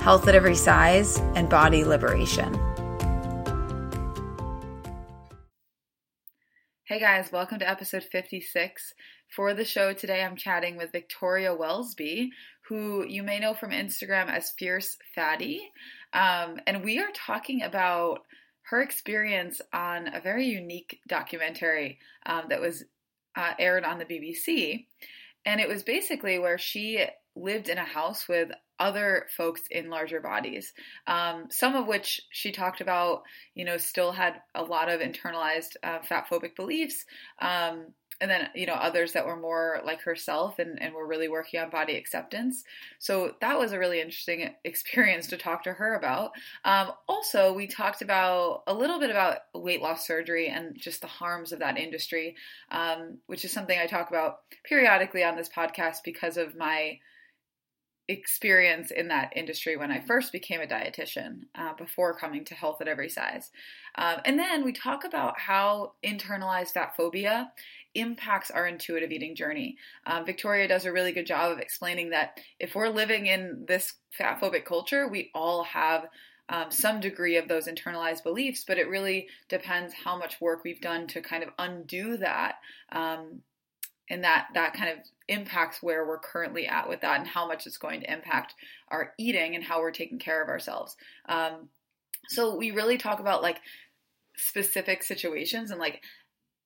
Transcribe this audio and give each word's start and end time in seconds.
health 0.00 0.28
at 0.28 0.34
every 0.34 0.54
size, 0.54 1.18
and 1.34 1.48
body 1.48 1.84
liberation. 1.84 2.54
Hey 6.84 7.00
guys, 7.00 7.30
welcome 7.30 7.58
to 7.58 7.68
episode 7.68 8.04
56. 8.04 8.94
For 9.34 9.52
the 9.52 9.64
show 9.64 9.92
today, 9.92 10.22
I'm 10.22 10.36
chatting 10.36 10.76
with 10.78 10.90
Victoria 10.90 11.54
Welsby, 11.54 12.30
who 12.66 13.04
you 13.06 13.22
may 13.22 13.38
know 13.38 13.52
from 13.52 13.72
Instagram 13.72 14.28
as 14.28 14.52
Fierce 14.52 14.96
Fatty. 15.14 15.60
Um, 16.14 16.58
and 16.66 16.82
we 16.82 16.98
are 16.98 17.10
talking 17.14 17.62
about 17.62 18.20
her 18.62 18.80
experience 18.80 19.60
on 19.72 20.14
a 20.14 20.20
very 20.20 20.46
unique 20.46 21.00
documentary 21.08 21.98
um, 22.24 22.44
that 22.48 22.60
was 22.60 22.84
uh, 23.36 23.52
aired 23.58 23.84
on 23.84 23.98
the 23.98 24.04
BBC. 24.06 24.86
And 25.44 25.60
it 25.60 25.68
was 25.68 25.82
basically 25.82 26.38
where 26.38 26.58
she 26.58 27.04
lived 27.36 27.68
in 27.68 27.78
a 27.78 27.84
house 27.84 28.26
with 28.28 28.50
other 28.78 29.26
folks 29.36 29.62
in 29.70 29.90
larger 29.90 30.20
bodies, 30.20 30.72
um, 31.06 31.46
some 31.50 31.74
of 31.74 31.86
which 31.86 32.20
she 32.30 32.52
talked 32.52 32.80
about, 32.80 33.22
you 33.54 33.64
know, 33.64 33.76
still 33.76 34.12
had 34.12 34.40
a 34.54 34.62
lot 34.62 34.88
of 34.88 35.00
internalized 35.00 35.76
uh, 35.82 36.00
fat 36.00 36.26
phobic 36.30 36.56
beliefs. 36.56 37.04
Um, 37.40 37.86
and 38.20 38.30
then 38.30 38.48
you 38.54 38.66
know 38.66 38.74
others 38.74 39.12
that 39.12 39.26
were 39.26 39.38
more 39.38 39.80
like 39.84 40.02
herself 40.02 40.58
and, 40.58 40.80
and 40.82 40.94
were 40.94 41.06
really 41.06 41.28
working 41.28 41.60
on 41.60 41.70
body 41.70 41.96
acceptance 41.96 42.64
so 42.98 43.34
that 43.40 43.58
was 43.58 43.72
a 43.72 43.78
really 43.78 44.00
interesting 44.00 44.50
experience 44.64 45.28
to 45.28 45.36
talk 45.36 45.62
to 45.62 45.72
her 45.72 45.94
about 45.94 46.32
um, 46.64 46.92
also 47.08 47.52
we 47.52 47.66
talked 47.66 48.02
about 48.02 48.62
a 48.66 48.74
little 48.74 48.98
bit 48.98 49.10
about 49.10 49.38
weight 49.54 49.82
loss 49.82 50.06
surgery 50.06 50.48
and 50.48 50.76
just 50.76 51.00
the 51.00 51.06
harms 51.06 51.52
of 51.52 51.60
that 51.60 51.78
industry 51.78 52.34
um, 52.70 53.18
which 53.26 53.44
is 53.44 53.52
something 53.52 53.78
i 53.78 53.86
talk 53.86 54.08
about 54.08 54.40
periodically 54.64 55.24
on 55.24 55.36
this 55.36 55.48
podcast 55.48 55.98
because 56.04 56.36
of 56.36 56.56
my 56.56 56.98
experience 58.08 58.90
in 58.90 59.08
that 59.08 59.32
industry 59.36 59.76
when 59.76 59.90
I 59.90 60.00
first 60.00 60.32
became 60.32 60.60
a 60.60 60.66
dietitian 60.66 61.42
uh, 61.54 61.74
before 61.74 62.18
coming 62.18 62.44
to 62.46 62.54
Health 62.54 62.80
at 62.80 62.88
Every 62.88 63.10
Size. 63.10 63.50
Um, 63.96 64.16
and 64.24 64.38
then 64.38 64.64
we 64.64 64.72
talk 64.72 65.04
about 65.04 65.38
how 65.38 65.92
internalized 66.02 66.70
fat 66.70 66.96
phobia 66.96 67.52
impacts 67.94 68.50
our 68.50 68.66
intuitive 68.66 69.10
eating 69.10 69.34
journey. 69.36 69.76
Um, 70.06 70.24
Victoria 70.24 70.68
does 70.68 70.86
a 70.86 70.92
really 70.92 71.12
good 71.12 71.26
job 71.26 71.52
of 71.52 71.58
explaining 71.58 72.10
that 72.10 72.38
if 72.58 72.74
we're 72.74 72.88
living 72.88 73.26
in 73.26 73.64
this 73.66 73.94
fat 74.10 74.40
phobic 74.40 74.64
culture, 74.64 75.08
we 75.08 75.30
all 75.34 75.64
have 75.64 76.06
um, 76.48 76.70
some 76.70 77.00
degree 77.00 77.36
of 77.36 77.48
those 77.48 77.66
internalized 77.66 78.22
beliefs, 78.22 78.64
but 78.66 78.78
it 78.78 78.88
really 78.88 79.28
depends 79.48 79.92
how 79.92 80.18
much 80.18 80.40
work 80.40 80.64
we've 80.64 80.80
done 80.80 81.06
to 81.08 81.20
kind 81.20 81.42
of 81.42 81.50
undo 81.58 82.16
that. 82.16 82.56
Um, 82.90 83.42
and 84.10 84.24
that 84.24 84.48
that 84.54 84.74
kind 84.74 84.90
of 84.90 84.98
impacts 85.28 85.82
where 85.82 86.06
we're 86.06 86.18
currently 86.18 86.66
at 86.66 86.88
with 86.88 87.00
that 87.02 87.18
and 87.18 87.28
how 87.28 87.46
much 87.46 87.66
it's 87.66 87.76
going 87.76 88.00
to 88.00 88.12
impact 88.12 88.54
our 88.88 89.12
eating 89.18 89.54
and 89.54 89.64
how 89.64 89.80
we're 89.80 89.90
taking 89.90 90.18
care 90.18 90.42
of 90.42 90.48
ourselves. 90.48 90.96
Um, 91.28 91.68
so 92.28 92.56
we 92.56 92.70
really 92.70 92.98
talk 92.98 93.20
about 93.20 93.42
like 93.42 93.60
specific 94.36 95.02
situations 95.02 95.70
and 95.70 95.80
like 95.80 96.02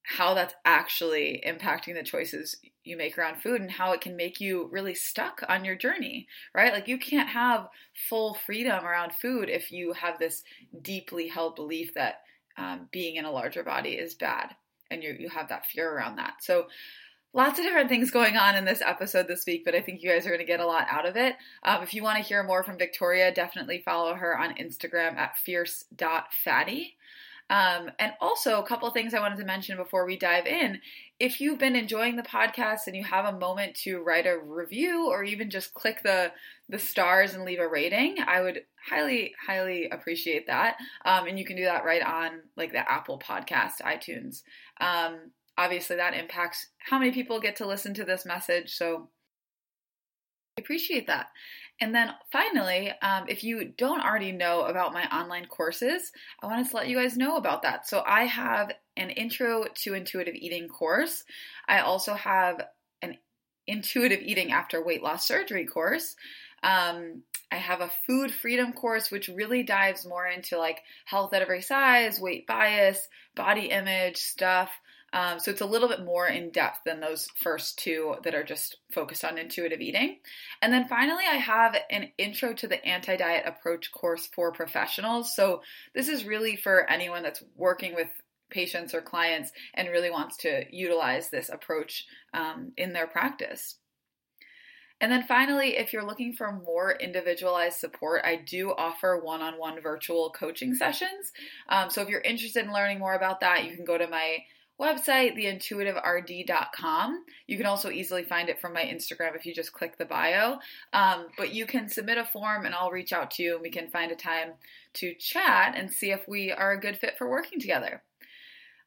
how 0.05 0.35
that's 0.35 0.55
actually 0.65 1.43
impacting 1.47 1.95
the 1.95 2.03
choices 2.03 2.57
you 2.85 2.97
make 2.97 3.17
around 3.17 3.41
food 3.41 3.61
and 3.61 3.71
how 3.71 3.93
it 3.93 4.01
can 4.01 4.17
make 4.17 4.41
you 4.41 4.69
really 4.73 4.95
stuck 4.95 5.43
on 5.49 5.65
your 5.65 5.77
journey, 5.77 6.27
right? 6.55 6.73
Like 6.73 6.89
you 6.89 6.99
can't 6.99 7.29
have 7.29 7.69
full 8.09 8.35
freedom 8.35 8.85
around 8.85 9.13
food 9.15 9.49
if 9.49 9.71
you 9.71 9.93
have 9.93 10.19
this 10.19 10.43
deeply 10.83 11.29
held 11.29 11.55
belief 11.55 11.95
that 11.95 12.23
um, 12.59 12.89
being 12.93 13.17
in 13.17 13.25
a 13.25 13.31
larger 13.31 13.63
body 13.63 13.91
is 13.91 14.15
bad 14.15 14.55
and 14.91 15.03
you 15.03 15.17
you 15.19 15.29
have 15.29 15.49
that 15.49 15.67
fear 15.67 15.91
around 15.91 16.17
that. 16.17 16.35
So 16.41 16.67
lots 17.35 17.59
of 17.59 17.65
different 17.65 17.89
things 17.89 18.11
going 18.11 18.37
on 18.37 18.57
in 18.57 18.65
this 18.65 18.83
episode 18.83 19.27
this 19.27 19.47
week, 19.47 19.65
but 19.65 19.75
I 19.75 19.81
think 19.81 20.03
you 20.03 20.11
guys 20.11 20.27
are 20.27 20.31
going 20.31 20.41
to 20.41 20.45
get 20.45 20.61
a 20.61 20.67
lot 20.67 20.87
out 20.91 21.07
of 21.07 21.17
it. 21.17 21.37
Um, 21.63 21.83
if 21.83 21.95
you 21.95 22.03
want 22.03 22.19
to 22.19 22.25
hear 22.25 22.43
more 22.43 22.63
from 22.63 22.79
Victoria, 22.79 23.33
definitely 23.33 23.83
follow 23.85 24.15
her 24.15 24.39
on 24.39 24.55
Instagram 24.57 25.17
at 25.17 25.39
fierce.fatty. 25.39 26.97
Um, 27.51 27.91
and 27.99 28.13
also, 28.21 28.61
a 28.61 28.67
couple 28.67 28.89
things 28.91 29.13
I 29.13 29.21
wanted 29.21 29.39
to 29.39 29.45
mention 29.45 29.77
before 29.77 30.07
we 30.07 30.17
dive 30.17 30.47
in. 30.47 30.81
If 31.21 31.41
you've 31.41 31.59
been 31.59 31.77
enjoying 31.77 32.17
the 32.17 32.23
podcast 32.23 32.87
and 32.87 32.97
you 32.97 33.05
have 33.05 33.27
a 33.27 33.39
moment 33.39 33.75
to 33.83 34.03
write 34.03 34.27
a 34.27 34.39
review 34.39 35.09
or 35.09 35.23
even 35.23 35.51
just 35.51 35.75
click 35.75 36.03
the 36.03 36.33
the 36.69 36.79
stars 36.79 37.35
and 37.35 37.45
leave 37.45 37.59
a 37.59 37.69
rating, 37.69 38.17
I 38.27 38.41
would 38.41 38.63
highly, 38.89 39.35
highly 39.47 39.91
appreciate 39.91 40.47
that. 40.47 40.77
Um, 41.05 41.27
and 41.27 41.39
you 41.39 41.45
can 41.45 41.57
do 41.57 41.65
that 41.65 41.85
right 41.85 42.03
on 42.03 42.41
like 42.57 42.73
the 42.73 42.91
Apple 42.91 43.19
Podcast, 43.19 43.83
iTunes. 43.85 44.43
Um, 44.81 45.33
obviously, 45.57 45.97
that 45.97 46.15
impacts 46.15 46.67
how 46.79 46.99
many 46.99 47.13
people 47.13 47.41
get 47.41 47.57
to 47.57 47.67
listen 47.67 47.95
to 47.95 48.05
this 48.05 48.27
message. 48.27 48.75
So 48.75 49.09
I 50.57 50.61
appreciate 50.61 51.07
that. 51.07 51.29
And 51.81 51.95
then 51.95 52.11
finally, 52.31 52.93
um, 53.03 53.25
if 53.29 53.43
you 53.43 53.73
don't 53.77 54.05
already 54.05 54.31
know 54.31 54.63
about 54.63 54.93
my 54.93 55.05
online 55.07 55.47
courses, 55.47 56.13
I 56.41 56.47
wanted 56.47 56.69
to 56.69 56.77
let 56.77 56.89
you 56.89 56.97
guys 56.97 57.17
know 57.17 57.37
about 57.37 57.63
that. 57.63 57.89
So 57.89 58.03
I 58.07 58.25
have 58.25 58.71
an 58.97 59.11
intro 59.11 59.65
to 59.83 59.95
intuitive 59.95 60.35
eating 60.35 60.69
course. 60.69 61.25
I 61.67 61.81
also 61.81 62.15
have 62.15 62.63
an 63.01 63.19
intuitive 63.67 64.21
eating 64.21 64.53
after 64.53 64.85
weight 64.85 65.03
loss 65.03 65.27
surgery 65.27 65.67
course. 65.67 66.15
Um, 66.63 67.23
I 67.51 67.57
have 67.57 67.81
a 67.81 67.91
food 68.07 68.31
freedom 68.31 68.73
course, 68.73 69.11
which 69.11 69.29
really 69.29 69.63
dives 69.63 70.07
more 70.07 70.27
into 70.27 70.59
like 70.59 70.83
health 71.05 71.35
at 71.35 71.43
every 71.43 71.63
size, 71.63 72.21
weight 72.21 72.47
bias, 72.47 73.09
body 73.35 73.71
image 73.71 74.19
stuff. 74.19 74.71
Um, 75.13 75.39
so 75.39 75.51
it's 75.51 75.61
a 75.61 75.67
little 75.67 75.89
bit 75.89 76.05
more 76.05 76.27
in 76.27 76.51
depth 76.51 76.81
than 76.87 77.01
those 77.01 77.29
first 77.43 77.79
two 77.79 78.17
that 78.25 78.35
are 78.35 78.45
just 78.45 78.79
focused 78.93 79.25
on 79.25 79.39
intuitive 79.39 79.81
eating. 79.81 80.19
And 80.63 80.73
then 80.73 80.89
finally, 80.89 81.25
I 81.31 81.37
have 81.37 81.77
an 81.91 82.09
intro 82.19 82.55
to 82.55 82.67
the 82.67 82.85
anti 82.85 83.17
diet 83.17 83.45
approach 83.47 83.93
course 83.93 84.29
for 84.35 84.53
professionals. 84.53 85.35
So 85.37 85.63
this 85.95 86.09
is 86.09 86.25
really 86.25 86.57
for 86.57 86.89
anyone 86.91 87.23
that's 87.23 87.43
working 87.57 87.95
with 87.95 88.09
patients 88.51 88.95
or 88.95 89.01
clients 89.01 89.51
and 89.75 89.89
really 89.89 90.11
wants 90.11 90.37
to 90.39 90.65
utilize 90.71 91.31
this 91.31 91.49
approach 91.49 92.07
um, 92.35 92.73
in 92.77 92.93
their 92.93 93.07
practice. 93.07 93.77
And 95.01 95.11
then 95.11 95.25
finally, 95.25 95.77
if 95.79 95.93
you're 95.93 96.07
looking 96.07 96.33
for 96.33 96.53
more 96.53 96.93
individualized 96.93 97.79
support, 97.79 98.23
I 98.25 98.37
do 98.37 98.71
offer 98.71 99.21
one 99.21 99.43
on 99.43 99.55
one 99.59 99.83
virtual 99.83 100.31
coaching 100.31 100.75
sessions. 100.77 101.33
Um, 101.69 101.91
so 101.91 102.03
if 102.03 102.09
you're 102.09 102.21
interested 102.21 102.65
in 102.65 102.73
learning 102.73 103.01
more 103.01 103.15
about 103.15 103.41
that, 103.41 103.65
you 103.65 103.75
can 103.75 103.85
go 103.85 103.99
to 103.99 104.07
my 104.07 104.39
website, 104.83 105.37
theintuitiverd.com. 105.37 107.25
You 107.47 107.57
can 107.57 107.67
also 107.67 107.91
easily 107.91 108.25
find 108.25 108.49
it 108.49 108.61
from 108.61 108.73
my 108.73 108.83
Instagram 108.83 109.37
if 109.37 109.47
you 109.47 109.55
just 109.55 109.73
click 109.73 109.97
the 109.97 110.05
bio. 110.05 110.59
Um, 110.93 111.29
but 111.39 111.55
you 111.55 111.65
can 111.67 111.89
submit 111.89 112.19
a 112.19 112.25
form 112.25 112.67
and 112.67 112.75
I'll 112.75 112.91
reach 112.91 113.13
out 113.13 113.31
to 113.33 113.43
you 113.43 113.55
and 113.55 113.63
we 113.63 113.71
can 113.71 113.89
find 113.89 114.11
a 114.11 114.17
time 114.17 114.55
to 114.95 115.15
chat 115.15 115.75
and 115.77 115.91
see 115.91 116.11
if 116.11 116.27
we 116.27 116.51
are 116.51 116.73
a 116.73 116.81
good 116.81 116.99
fit 116.99 117.17
for 117.17 117.31
working 117.31 117.61
together. 117.61 118.03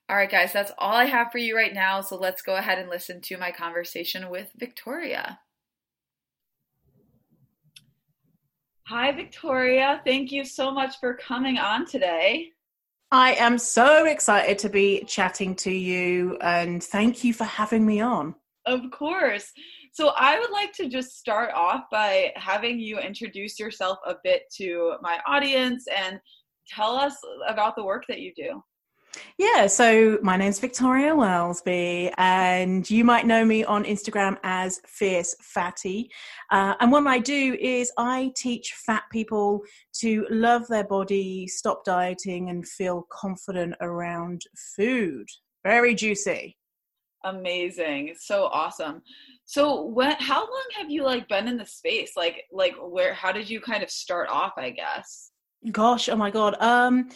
All 0.08 0.16
right, 0.16 0.30
guys, 0.30 0.54
that's 0.54 0.72
all 0.78 0.94
I 0.94 1.06
have 1.06 1.32
for 1.32 1.40
you 1.40 1.56
right 1.56 1.74
now. 1.74 2.02
So 2.02 2.16
let's 2.16 2.44
go 2.44 2.58
ahead 2.58 2.78
and 2.78 2.90
listen 2.90 3.22
to 3.22 3.38
my 3.38 3.52
conversation 3.52 4.30
with 4.30 4.52
Victoria. 4.56 5.40
Hi, 8.88 9.12
Victoria. 9.12 10.00
Thank 10.06 10.32
you 10.32 10.46
so 10.46 10.70
much 10.70 11.00
for 11.00 11.16
coming 11.16 11.58
on 11.58 11.88
today. 11.88 12.52
I 13.18 13.32
am 13.36 13.58
so 13.58 14.08
excited 14.08 14.60
to 14.60 14.68
be 14.68 15.06
chatting 15.08 15.56
to 15.56 15.72
you 15.72 16.38
and 16.42 16.84
thank 16.84 17.24
you 17.24 17.34
for 17.34 17.46
having 17.46 17.86
me 17.86 18.02
on. 18.02 18.36
Of 18.66 18.92
course. 18.92 19.54
So, 19.94 20.12
I 20.18 20.38
would 20.38 20.52
like 20.52 20.74
to 20.74 20.90
just 20.90 21.18
start 21.18 21.52
off 21.56 21.84
by 21.90 22.34
having 22.36 22.78
you 22.78 23.00
introduce 23.00 23.58
yourself 23.58 24.00
a 24.06 24.16
bit 24.26 24.42
to 24.58 24.96
my 25.02 25.22
audience 25.26 25.86
and 25.98 26.20
tell 26.68 26.98
us 26.98 27.16
about 27.48 27.78
the 27.78 27.86
work 27.86 28.04
that 28.10 28.20
you 28.20 28.34
do. 28.36 28.62
Yeah, 29.38 29.68
so 29.68 30.18
my 30.22 30.38
name's 30.38 30.60
Victoria 30.60 31.14
Welsby, 31.14 32.14
and 32.18 32.90
you 32.90 33.04
might 33.04 33.26
know 33.26 33.44
me 33.44 33.64
on 33.64 33.84
Instagram 33.84 34.38
as 34.44 34.82
Fierce 34.86 35.36
Fatty. 35.42 36.10
Uh, 36.52 36.76
and 36.80 36.92
what 36.92 37.06
I 37.08 37.20
do 37.20 37.58
is 37.60 37.92
I 37.98 38.32
teach 38.36 38.74
fat 38.86 39.04
people 39.12 39.62
to 40.00 40.26
love 40.30 40.68
their 40.68 40.84
body, 40.86 41.48
stop 41.48 41.84
dieting, 41.84 42.50
and 42.50 42.68
feel 42.68 43.08
confident 43.12 43.76
around 43.82 44.44
food. 44.76 45.28
Very 45.64 45.96
juicy. 45.96 46.58
Amazing, 47.24 48.10
It's 48.10 48.28
so 48.28 48.46
awesome. 48.46 49.02
So, 49.46 49.82
what? 49.82 50.22
how 50.22 50.42
long 50.42 50.66
have 50.78 50.92
you 50.92 51.04
like 51.04 51.28
been 51.28 51.48
in 51.48 51.58
the 51.58 51.66
space? 51.66 52.12
Like, 52.16 52.44
like 52.52 52.76
where? 52.80 53.14
How 53.14 53.32
did 53.32 53.50
you 53.50 53.60
kind 53.60 53.82
of 53.84 53.90
start 53.90 54.30
off? 54.30 54.54
I 54.58 54.70
guess. 54.70 55.32
Gosh, 55.72 56.08
oh 56.10 56.16
my 56.16 56.30
god. 56.30 56.56
Um, 56.60 57.10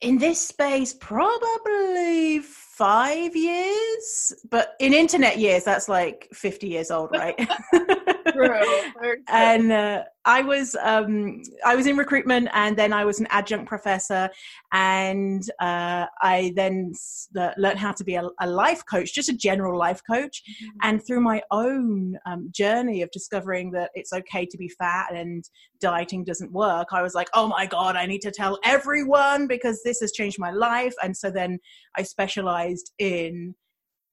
in 0.00 0.18
this 0.18 0.40
space, 0.40 0.94
probably 0.94 2.40
five 2.78 3.34
years, 3.34 4.32
but 4.48 4.76
in 4.78 4.94
internet 4.94 5.38
years, 5.38 5.64
that's 5.64 5.88
like 5.88 6.28
fifty 6.32 6.68
years 6.68 6.90
old, 6.92 7.10
right? 7.12 7.36
and 9.28 9.72
uh, 9.72 10.04
I 10.24 10.42
was 10.42 10.76
um, 10.82 11.42
I 11.64 11.74
was 11.74 11.86
in 11.86 11.96
recruitment, 11.96 12.48
and 12.52 12.76
then 12.76 12.92
I 12.92 13.04
was 13.04 13.18
an 13.18 13.26
adjunct 13.30 13.66
professor, 13.66 14.28
and 14.72 15.42
uh, 15.60 16.06
I 16.20 16.52
then 16.54 16.92
uh, 17.36 17.50
learned 17.56 17.78
how 17.78 17.92
to 17.92 18.04
be 18.04 18.14
a, 18.14 18.24
a, 18.40 18.46
life 18.46 18.82
coach, 18.84 19.14
just 19.14 19.28
a 19.28 19.36
general 19.36 19.78
life 19.78 20.02
coach. 20.08 20.42
Mm-hmm. 20.46 20.78
And 20.82 21.06
through 21.06 21.20
my 21.20 21.42
own 21.50 22.18
um, 22.26 22.50
journey 22.52 23.02
of 23.02 23.10
discovering 23.10 23.70
that 23.72 23.90
it's 23.94 24.12
okay 24.12 24.44
to 24.46 24.58
be 24.58 24.68
fat 24.68 25.14
and 25.14 25.44
dieting 25.80 26.24
doesn't 26.24 26.52
work, 26.52 26.88
I 26.92 27.02
was 27.02 27.14
like, 27.14 27.28
oh 27.34 27.48
my 27.48 27.66
god, 27.66 27.96
I 27.96 28.06
need 28.06 28.22
to 28.22 28.30
tell 28.30 28.58
everyone 28.64 29.46
because 29.46 29.82
this 29.82 30.00
has 30.00 30.12
changed 30.12 30.38
my 30.38 30.50
life. 30.50 30.94
And 31.02 31.16
so 31.16 31.30
then 31.30 31.58
I 31.96 32.02
specialized 32.02 32.67
in 32.98 33.54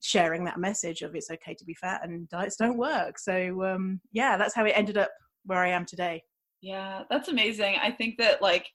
sharing 0.02 0.46
that 0.46 0.60
message 0.60 1.02
of 1.02 1.16
it's 1.16 1.32
okay 1.32 1.56
to 1.56 1.66
be 1.66 1.74
fat 1.74 2.02
and 2.04 2.30
diets 2.30 2.58
don't 2.58 2.78
work. 2.78 3.18
So 3.18 3.64
um, 3.64 4.00
yeah, 4.12 4.38
that's 4.38 4.56
how 4.56 4.66
it 4.66 4.74
ended 4.76 4.98
up 4.98 5.10
where 5.46 5.60
I 5.60 5.70
am 5.70 5.86
today. 5.86 6.22
Yeah, 6.62 7.04
that's 7.10 7.28
amazing. 7.28 7.76
I 7.82 7.92
think 7.92 8.18
that 8.20 8.42
like 8.42 8.68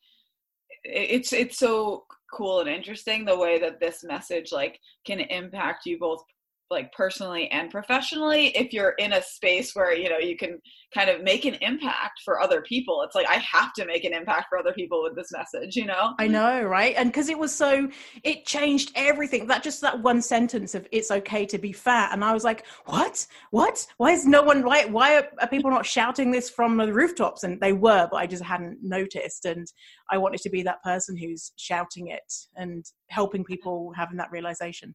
it's 0.84 1.32
it's 1.32 1.58
so 1.58 2.04
cool 2.32 2.60
and 2.60 2.68
interesting 2.68 3.24
the 3.24 3.38
way 3.38 3.58
that 3.58 3.80
this 3.80 4.04
message 4.04 4.52
like 4.52 4.78
can 5.04 5.20
impact 5.20 5.86
you 5.86 5.98
both 5.98 6.22
like 6.70 6.92
personally 6.92 7.50
and 7.50 7.70
professionally 7.70 8.48
if 8.56 8.72
you're 8.72 8.94
in 8.98 9.14
a 9.14 9.22
space 9.22 9.74
where 9.74 9.94
you 9.94 10.08
know 10.08 10.18
you 10.18 10.36
can 10.36 10.58
kind 10.94 11.10
of 11.10 11.22
make 11.22 11.44
an 11.44 11.54
impact 11.60 12.20
for 12.24 12.40
other 12.40 12.62
people 12.62 13.02
it's 13.02 13.14
like 13.14 13.28
i 13.28 13.36
have 13.36 13.72
to 13.72 13.84
make 13.86 14.04
an 14.04 14.12
impact 14.12 14.46
for 14.48 14.58
other 14.58 14.72
people 14.72 15.02
with 15.02 15.14
this 15.14 15.30
message 15.32 15.76
you 15.76 15.86
know? 15.86 16.14
I 16.18 16.26
know 16.26 16.62
right? 16.62 16.94
And 16.96 17.10
because 17.10 17.28
it 17.28 17.38
was 17.38 17.54
so 17.54 17.88
it 18.22 18.46
changed 18.46 18.92
everything. 18.94 19.46
That 19.46 19.62
just 19.62 19.80
that 19.80 20.00
one 20.02 20.22
sentence 20.22 20.74
of 20.74 20.86
it's 20.92 21.10
okay 21.10 21.46
to 21.46 21.58
be 21.58 21.72
fat 21.72 22.12
and 22.12 22.24
i 22.24 22.32
was 22.32 22.44
like 22.44 22.66
what? 22.86 23.26
What? 23.50 23.86
Why 23.96 24.12
is 24.12 24.26
no 24.26 24.42
one 24.42 24.64
why 24.64 24.84
why 24.84 25.16
are, 25.16 25.28
are 25.40 25.48
people 25.48 25.70
not 25.70 25.86
shouting 25.86 26.30
this 26.30 26.50
from 26.50 26.76
the 26.76 26.92
rooftops? 26.92 27.44
And 27.44 27.60
they 27.60 27.72
were 27.72 28.08
but 28.10 28.18
i 28.18 28.26
just 28.26 28.42
hadn't 28.42 28.78
noticed 28.82 29.44
and 29.44 29.66
i 30.10 30.18
wanted 30.18 30.40
to 30.42 30.50
be 30.50 30.62
that 30.62 30.82
person 30.82 31.16
who's 31.16 31.52
shouting 31.56 32.08
it 32.08 32.32
and 32.56 32.84
helping 33.08 33.44
people 33.44 33.92
having 33.96 34.16
that 34.18 34.30
realization 34.30 34.94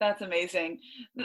that's 0.00 0.22
amazing. 0.22 0.78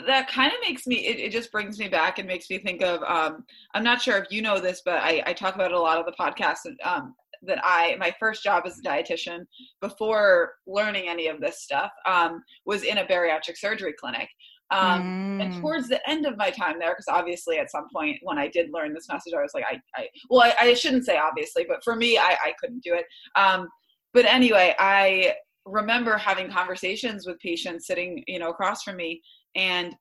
That 0.08 0.30
kind 0.30 0.52
of 0.52 0.60
makes 0.68 0.88
me, 0.88 1.06
it, 1.06 1.20
it, 1.20 1.32
just 1.32 1.52
brings 1.52 1.78
me 1.78 1.88
back 1.88 2.20
and 2.20 2.28
makes 2.28 2.50
me 2.50 2.58
think 2.58 2.82
of, 2.82 3.02
um, 3.04 3.44
I'm 3.74 3.84
not 3.84 4.02
sure 4.02 4.18
if 4.18 4.32
you 4.32 4.42
know 4.42 4.60
this, 4.60 4.82
but 4.86 4.96
I, 4.96 5.22
I 5.26 5.34
talk 5.34 5.56
about 5.56 5.72
it 5.72 5.78
a 5.78 5.80
lot 5.80 5.98
of 5.98 6.06
the 6.06 6.14
podcasts 6.14 6.66
um, 6.84 7.14
that 7.44 7.60
I, 7.64 7.96
my 8.00 8.14
first 8.20 8.44
job 8.44 8.64
as 8.66 8.80
a 8.80 8.82
dietitian 8.82 9.46
before 9.82 10.54
learning 10.68 11.08
any 11.08 11.28
of 11.28 11.42
this 11.42 11.62
stuff 11.62 11.92
um, 12.06 12.44
was 12.66 12.84
in 12.84 13.00
a 13.00 13.06
bariatric 13.06 13.58
surgery 13.58 13.94
clinic. 14.00 14.30
Um, 14.70 15.40
mm. 15.40 15.44
And 15.44 15.62
towards 15.62 15.90
the 15.90 16.08
end 16.10 16.26
of 16.26 16.38
my 16.38 16.50
time 16.50 16.80
there, 16.80 16.92
because 16.92 17.10
obviously 17.10 17.58
at 17.58 17.70
some 17.70 17.88
point 17.94 18.20
when 18.24 18.38
I 18.38 18.48
did 18.48 18.70
learn 18.72 18.94
this 18.94 19.10
message, 19.10 19.34
I 19.38 19.42
was 19.42 19.52
like, 19.54 19.66
I, 19.70 19.82
I 20.00 20.08
well, 20.30 20.42
I, 20.42 20.68
I 20.68 20.74
shouldn't 20.76 21.06
say 21.06 21.18
obviously, 21.18 21.66
but 21.68 21.84
for 21.84 21.96
me, 21.96 22.18
I, 22.18 22.38
I 22.42 22.54
couldn't 22.60 22.84
do 22.84 22.94
it. 22.94 23.06
Um, 23.36 23.68
but 24.14 24.26
anyway, 24.26 24.76
I 24.80 25.34
remember 25.66 26.18
having 26.18 26.50
conversations 26.50 27.28
with 27.28 27.40
patients 27.40 27.86
sitting 27.86 28.24
you 28.28 28.40
know 28.40 28.50
across 28.50 28.84
from 28.84 28.96
me 28.96 29.22
and 29.56 29.96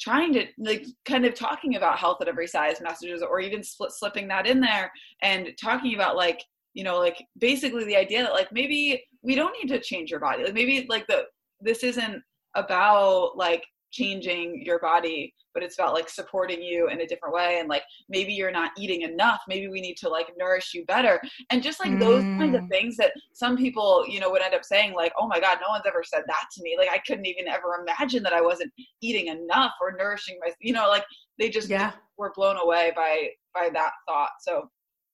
trying 0.00 0.32
to 0.32 0.46
like 0.58 0.86
kind 1.04 1.26
of 1.26 1.34
talking 1.34 1.76
about 1.76 1.98
health 1.98 2.18
at 2.20 2.28
every 2.28 2.46
size 2.46 2.80
messages 2.80 3.22
or 3.22 3.40
even 3.40 3.62
slipping 3.62 4.26
that 4.26 4.46
in 4.46 4.60
there 4.60 4.90
and 5.22 5.50
talking 5.60 5.94
about 5.94 6.16
like 6.16 6.42
you 6.74 6.82
know 6.82 6.98
like 6.98 7.22
basically 7.38 7.84
the 7.84 7.96
idea 7.96 8.22
that 8.22 8.32
like 8.32 8.50
maybe 8.52 9.02
we 9.22 9.34
don't 9.34 9.54
need 9.60 9.68
to 9.68 9.80
change 9.80 10.10
your 10.10 10.20
body. 10.20 10.44
Like 10.44 10.54
maybe 10.54 10.86
like 10.88 11.06
the 11.06 11.24
this 11.60 11.84
isn't 11.84 12.22
about 12.54 13.36
like 13.36 13.64
changing 13.90 14.62
your 14.64 14.78
body 14.78 15.34
but 15.54 15.62
it's 15.62 15.78
about 15.78 15.94
like 15.94 16.08
supporting 16.08 16.62
you 16.62 16.88
in 16.88 17.00
a 17.00 17.06
different 17.06 17.34
way 17.34 17.58
and 17.58 17.68
like 17.68 17.82
maybe 18.08 18.32
you're 18.32 18.50
not 18.50 18.70
eating 18.78 19.02
enough 19.02 19.40
maybe 19.48 19.68
we 19.68 19.80
need 19.80 19.96
to 19.96 20.08
like 20.08 20.28
nourish 20.38 20.72
you 20.74 20.84
better 20.86 21.20
and 21.50 21.62
just 21.62 21.80
like 21.80 21.90
mm. 21.90 22.00
those 22.00 22.22
kinds 22.22 22.54
of 22.54 22.62
mm. 22.62 22.68
things 22.68 22.96
that 22.96 23.12
some 23.32 23.56
people 23.56 24.04
you 24.08 24.20
know 24.20 24.30
would 24.30 24.42
end 24.42 24.54
up 24.54 24.64
saying 24.64 24.92
like 24.94 25.12
oh 25.18 25.26
my 25.26 25.40
god 25.40 25.58
no 25.60 25.68
one's 25.68 25.84
ever 25.86 26.02
said 26.04 26.22
that 26.26 26.44
to 26.52 26.62
me 26.62 26.76
like 26.78 26.90
i 26.90 26.98
couldn't 27.06 27.26
even 27.26 27.48
ever 27.48 27.84
imagine 27.84 28.22
that 28.22 28.32
i 28.32 28.40
wasn't 28.40 28.70
eating 29.00 29.26
enough 29.26 29.72
or 29.80 29.96
nourishing 29.98 30.38
my 30.40 30.52
you 30.60 30.72
know 30.72 30.88
like 30.88 31.04
they 31.38 31.48
just 31.48 31.68
yeah. 31.68 31.92
were 32.18 32.32
blown 32.34 32.56
away 32.56 32.92
by 32.94 33.28
by 33.54 33.70
that 33.72 33.92
thought 34.06 34.30
so 34.40 34.68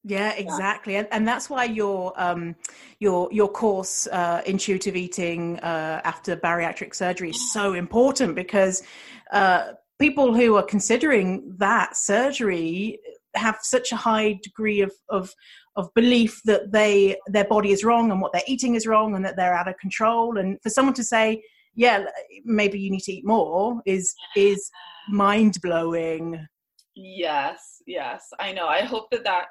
yeah, 0.08 0.32
exactly, 0.34 0.92
yeah. 0.92 1.00
And, 1.00 1.08
and 1.10 1.28
that's 1.28 1.50
why 1.50 1.64
your 1.64 2.12
um, 2.16 2.54
your 3.00 3.28
your 3.32 3.48
course, 3.48 4.06
uh, 4.06 4.40
intuitive 4.46 4.94
eating 4.94 5.58
uh, 5.58 6.00
after 6.04 6.36
bariatric 6.36 6.94
surgery, 6.94 7.30
is 7.30 7.52
so 7.52 7.74
important 7.74 8.36
because 8.36 8.84
uh, 9.32 9.72
people 9.98 10.32
who 10.32 10.54
are 10.54 10.62
considering 10.62 11.52
that 11.58 11.96
surgery 11.96 13.00
have 13.34 13.58
such 13.62 13.90
a 13.90 13.96
high 13.96 14.38
degree 14.44 14.80
of, 14.80 14.92
of 15.08 15.34
of 15.74 15.92
belief 15.94 16.40
that 16.44 16.70
they 16.70 17.16
their 17.26 17.44
body 17.44 17.72
is 17.72 17.82
wrong 17.82 18.12
and 18.12 18.20
what 18.20 18.32
they're 18.32 18.42
eating 18.46 18.76
is 18.76 18.86
wrong 18.86 19.16
and 19.16 19.24
that 19.24 19.36
they're 19.36 19.54
out 19.54 19.66
of 19.66 19.76
control. 19.78 20.38
And 20.38 20.62
for 20.62 20.70
someone 20.70 20.94
to 20.94 21.04
say 21.04 21.42
yeah 21.74 22.06
maybe 22.44 22.78
you 22.78 22.90
need 22.90 23.02
to 23.02 23.12
eat 23.12 23.26
more 23.26 23.82
is 23.84 24.14
is 24.36 24.70
mind 25.10 25.58
blowing 25.60 26.46
yes 26.94 27.76
yes. 27.86 28.28
I 28.38 28.52
know. 28.52 28.66
I 28.66 28.82
hope 28.82 29.10
that 29.10 29.24
that 29.24 29.46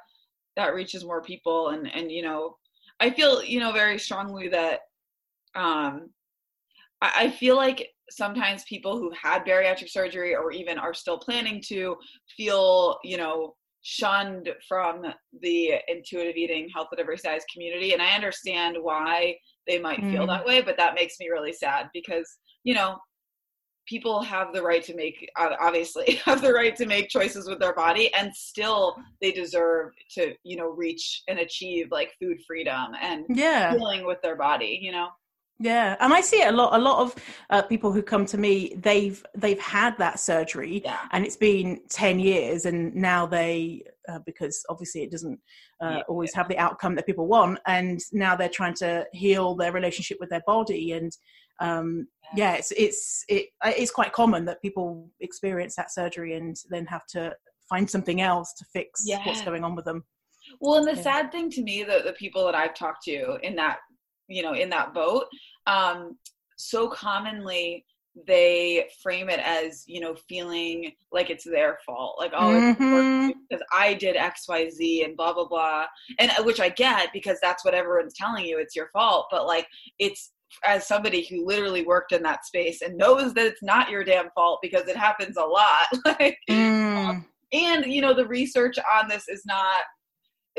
that 0.55 0.73
reaches 0.73 1.03
more 1.05 1.21
people 1.21 1.69
and 1.69 1.87
and 1.93 2.11
you 2.11 2.21
know 2.21 2.57
i 2.99 3.09
feel 3.09 3.43
you 3.43 3.59
know 3.59 3.71
very 3.71 3.97
strongly 3.99 4.47
that 4.47 4.81
um 5.55 6.09
I, 7.01 7.11
I 7.15 7.29
feel 7.29 7.55
like 7.55 7.89
sometimes 8.09 8.63
people 8.65 8.97
who've 8.97 9.17
had 9.17 9.45
bariatric 9.45 9.89
surgery 9.89 10.35
or 10.35 10.51
even 10.51 10.77
are 10.77 10.93
still 10.93 11.17
planning 11.17 11.61
to 11.67 11.97
feel 12.35 12.97
you 13.03 13.17
know 13.17 13.55
shunned 13.81 14.49
from 14.67 15.03
the 15.41 15.73
intuitive 15.87 16.35
eating 16.35 16.67
health 16.73 16.87
at 16.91 16.99
every 16.99 17.17
size 17.17 17.41
community 17.53 17.93
and 17.93 18.01
i 18.01 18.15
understand 18.15 18.77
why 18.81 19.35
they 19.67 19.77
might 19.77 19.99
mm. 19.99 20.11
feel 20.11 20.25
that 20.25 20.45
way 20.45 20.61
but 20.61 20.77
that 20.77 20.95
makes 20.95 21.15
me 21.19 21.29
really 21.29 21.53
sad 21.53 21.87
because 21.93 22.37
you 22.63 22.73
know 22.73 22.97
people 23.85 24.21
have 24.21 24.53
the 24.53 24.61
right 24.61 24.83
to 24.83 24.95
make 24.95 25.29
obviously 25.37 26.15
have 26.25 26.41
the 26.41 26.53
right 26.53 26.75
to 26.75 26.85
make 26.85 27.09
choices 27.09 27.47
with 27.47 27.59
their 27.59 27.73
body 27.73 28.13
and 28.13 28.35
still 28.35 28.95
they 29.21 29.31
deserve 29.31 29.91
to 30.09 30.33
you 30.43 30.57
know 30.57 30.69
reach 30.69 31.23
and 31.27 31.39
achieve 31.39 31.87
like 31.91 32.11
food 32.19 32.37
freedom 32.45 32.93
and 33.01 33.25
yeah. 33.29 33.71
healing 33.71 34.05
with 34.05 34.21
their 34.21 34.35
body 34.35 34.79
you 34.81 34.91
know? 34.91 35.07
Yeah 35.59 35.95
and 36.01 36.13
i 36.13 36.19
see 36.19 36.41
it 36.41 36.53
a 36.53 36.55
lot 36.55 36.77
a 36.77 36.81
lot 36.81 36.99
of 36.99 37.15
uh, 37.49 37.61
people 37.61 37.93
who 37.93 38.01
come 38.01 38.25
to 38.25 38.37
me 38.37 38.75
they've 38.77 39.25
they've 39.35 39.59
had 39.59 39.97
that 39.99 40.19
surgery 40.19 40.81
yeah. 40.83 40.99
and 41.11 41.25
it's 41.25 41.37
been 41.37 41.79
10 41.89 42.19
years 42.19 42.65
and 42.65 42.93
now 42.93 43.25
they 43.25 43.83
uh, 44.09 44.19
because 44.25 44.63
obviously 44.69 45.03
it 45.03 45.11
doesn't 45.11 45.39
uh, 45.81 45.89
yeah, 45.89 46.01
always 46.09 46.33
have 46.33 46.49
the 46.49 46.57
outcome 46.57 46.93
that 46.95 47.05
people 47.05 47.27
want 47.27 47.57
and 47.67 48.01
now 48.11 48.35
they're 48.35 48.49
trying 48.49 48.73
to 48.73 49.05
heal 49.13 49.55
their 49.55 49.71
relationship 49.71 50.17
with 50.19 50.29
their 50.29 50.43
body 50.45 50.91
and 50.91 51.15
um, 51.59 52.07
yeah, 52.35 52.53
it's 52.53 52.71
it's 52.71 53.23
it, 53.29 53.47
it's 53.63 53.91
quite 53.91 54.13
common 54.13 54.45
that 54.45 54.61
people 54.61 55.09
experience 55.19 55.75
that 55.75 55.93
surgery 55.93 56.35
and 56.35 56.55
then 56.69 56.85
have 56.85 57.05
to 57.07 57.33
find 57.69 57.89
something 57.89 58.21
else 58.21 58.53
to 58.57 58.65
fix 58.73 59.03
yeah. 59.05 59.25
what's 59.25 59.41
going 59.41 59.63
on 59.63 59.75
with 59.75 59.85
them. 59.85 60.03
Well, 60.59 60.75
and 60.75 60.87
the 60.87 60.95
yeah. 60.95 61.01
sad 61.01 61.31
thing 61.31 61.49
to 61.51 61.63
me, 61.63 61.83
that 61.83 62.03
the 62.03 62.13
people 62.13 62.45
that 62.45 62.55
I've 62.55 62.75
talked 62.75 63.03
to 63.05 63.37
in 63.41 63.55
that 63.55 63.77
you 64.27 64.43
know 64.43 64.53
in 64.53 64.69
that 64.69 64.93
boat, 64.93 65.25
um, 65.67 66.17
so 66.57 66.87
commonly 66.87 67.85
they 68.27 68.87
frame 69.03 69.29
it 69.29 69.39
as 69.39 69.83
you 69.87 69.99
know 69.99 70.15
feeling 70.29 70.91
like 71.11 71.29
it's 71.29 71.43
their 71.43 71.77
fault 71.85 72.15
like 72.17 72.31
oh 72.33 72.75
mm-hmm. 72.79 73.29
because 73.49 73.63
i 73.77 73.93
did 73.93 74.15
xyz 74.15 75.03
and 75.03 75.17
blah 75.17 75.33
blah 75.33 75.45
blah 75.45 75.85
and 76.19 76.31
uh, 76.31 76.43
which 76.43 76.61
i 76.61 76.69
get 76.69 77.09
because 77.11 77.37
that's 77.41 77.65
what 77.65 77.73
everyone's 77.73 78.13
telling 78.13 78.45
you 78.45 78.57
it's 78.57 78.75
your 78.75 78.87
fault 78.93 79.27
but 79.29 79.45
like 79.45 79.67
it's 79.99 80.31
as 80.63 80.87
somebody 80.87 81.25
who 81.25 81.45
literally 81.45 81.83
worked 81.83 82.11
in 82.11 82.23
that 82.23 82.45
space 82.45 82.81
and 82.81 82.97
knows 82.97 83.33
that 83.33 83.45
it's 83.45 83.63
not 83.63 83.89
your 83.89 84.03
damn 84.03 84.29
fault 84.31 84.59
because 84.61 84.87
it 84.87 84.95
happens 84.95 85.37
a 85.37 85.43
lot 85.43 85.87
like 86.05 86.37
mm. 86.49 87.09
um, 87.09 87.25
and 87.53 87.85
you 87.85 88.01
know 88.01 88.13
the 88.13 88.27
research 88.27 88.77
on 88.93 89.07
this 89.07 89.27
is 89.27 89.43
not 89.45 89.81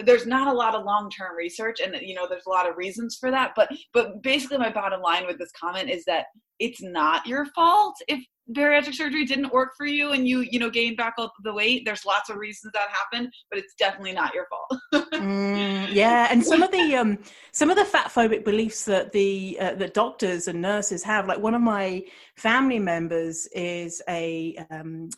there's 0.05 0.27
not 0.27 0.53
a 0.53 0.57
lot 0.57 0.75
of 0.75 0.85
long-term 0.85 1.35
research 1.37 1.81
and 1.81 1.97
you 2.03 2.15
know 2.15 2.27
there's 2.29 2.47
a 2.47 2.51
lot 2.51 2.69
of 2.69 2.77
reasons 2.77 3.17
for 3.19 3.31
that 3.31 3.53
but 3.57 3.71
but 3.95 4.23
basically 4.23 4.59
my 4.59 4.71
bottom 4.71 5.01
line 5.01 5.27
with 5.27 5.39
this 5.39 5.53
comment 5.59 5.89
is 5.89 6.05
that 6.05 6.27
it's 6.59 6.83
not 6.83 7.27
your 7.27 7.47
fault 7.47 7.95
if 8.09 8.23
bariatric 8.53 8.95
surgery 8.95 9.25
didn't 9.25 9.53
work 9.53 9.73
for 9.77 9.87
you 9.87 10.13
and 10.13 10.29
you 10.29 10.41
you 10.51 10.59
know 10.59 10.71
gained 10.71 10.97
back 10.97 11.15
all 11.19 11.33
the 11.43 11.53
weight 11.53 11.85
there's 11.85 12.05
lots 12.05 12.31
of 12.31 12.37
reasons 12.37 12.73
that 12.73 12.89
happened 12.91 13.29
but 13.51 13.59
it's 13.59 13.75
definitely 13.75 14.13
not 14.13 14.33
your 14.35 14.47
fault 14.47 14.81
mm, 15.15 15.89
yeah 15.93 16.29
and 16.31 16.45
some 16.45 16.63
of 16.63 16.71
the 16.71 16.95
um 16.95 17.19
some 17.53 17.71
of 17.71 17.77
the 17.77 17.85
fat 17.85 18.07
phobic 18.07 18.45
beliefs 18.45 18.85
that 18.85 19.11
the 19.13 19.57
uh, 19.61 19.75
that 19.75 19.95
doctors 19.95 20.47
and 20.47 20.63
nurses 20.63 21.03
have 21.03 21.27
like 21.27 21.41
one 21.41 21.55
of 21.55 21.63
my 21.63 22.01
family 22.37 22.79
members 22.79 23.49
is 23.53 24.01
a 24.09 24.57
um 24.71 25.09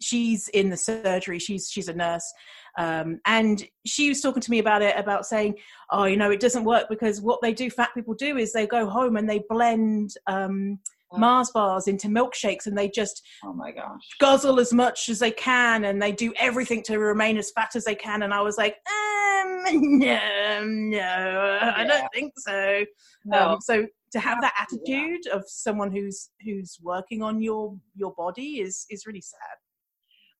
she's 0.00 0.48
in 0.48 0.70
the 0.70 0.76
surgery. 0.76 1.38
She's 1.38 1.68
she's 1.70 1.88
a 1.88 1.94
nurse, 1.94 2.32
um, 2.78 3.20
and 3.26 3.64
she 3.84 4.08
was 4.08 4.20
talking 4.20 4.42
to 4.42 4.50
me 4.50 4.58
about 4.58 4.82
it 4.82 4.98
about 4.98 5.26
saying, 5.26 5.56
oh, 5.90 6.04
you 6.04 6.16
know, 6.16 6.30
it 6.30 6.40
doesn't 6.40 6.64
work 6.64 6.86
because 6.88 7.20
what 7.20 7.40
they 7.42 7.52
do, 7.52 7.70
fat 7.70 7.90
people 7.94 8.14
do, 8.14 8.36
is 8.36 8.52
they 8.52 8.66
go 8.66 8.88
home 8.88 9.16
and 9.16 9.28
they 9.28 9.42
blend. 9.48 10.14
Um. 10.26 10.78
Mars 11.12 11.50
bars 11.50 11.86
into 11.86 12.08
milkshakes 12.08 12.66
and 12.66 12.76
they 12.76 12.88
just 12.88 13.22
oh 13.44 13.52
my 13.52 13.70
gosh 13.70 14.02
guzzle 14.20 14.58
as 14.58 14.72
much 14.72 15.08
as 15.08 15.18
they 15.18 15.30
can 15.30 15.84
and 15.84 16.00
they 16.02 16.12
do 16.12 16.32
everything 16.36 16.82
to 16.82 16.98
remain 16.98 17.38
as 17.38 17.50
fat 17.52 17.76
as 17.76 17.84
they 17.84 17.94
can 17.94 18.22
and 18.22 18.34
I 18.34 18.40
was 18.40 18.58
like 18.58 18.76
um 18.90 19.62
no 19.98 20.64
no 20.64 20.96
yeah. 20.96 21.74
I 21.76 21.84
don't 21.84 22.08
think 22.12 22.32
so 22.36 22.84
no. 23.24 23.50
Um, 23.50 23.60
so 23.60 23.86
to 24.12 24.20
have 24.20 24.40
that 24.40 24.54
attitude 24.60 25.26
of 25.32 25.44
someone 25.46 25.90
who's 25.90 26.30
who's 26.44 26.78
working 26.82 27.22
on 27.22 27.40
your 27.40 27.76
your 27.94 28.12
body 28.14 28.60
is 28.60 28.86
is 28.90 29.06
really 29.06 29.20
sad 29.20 29.56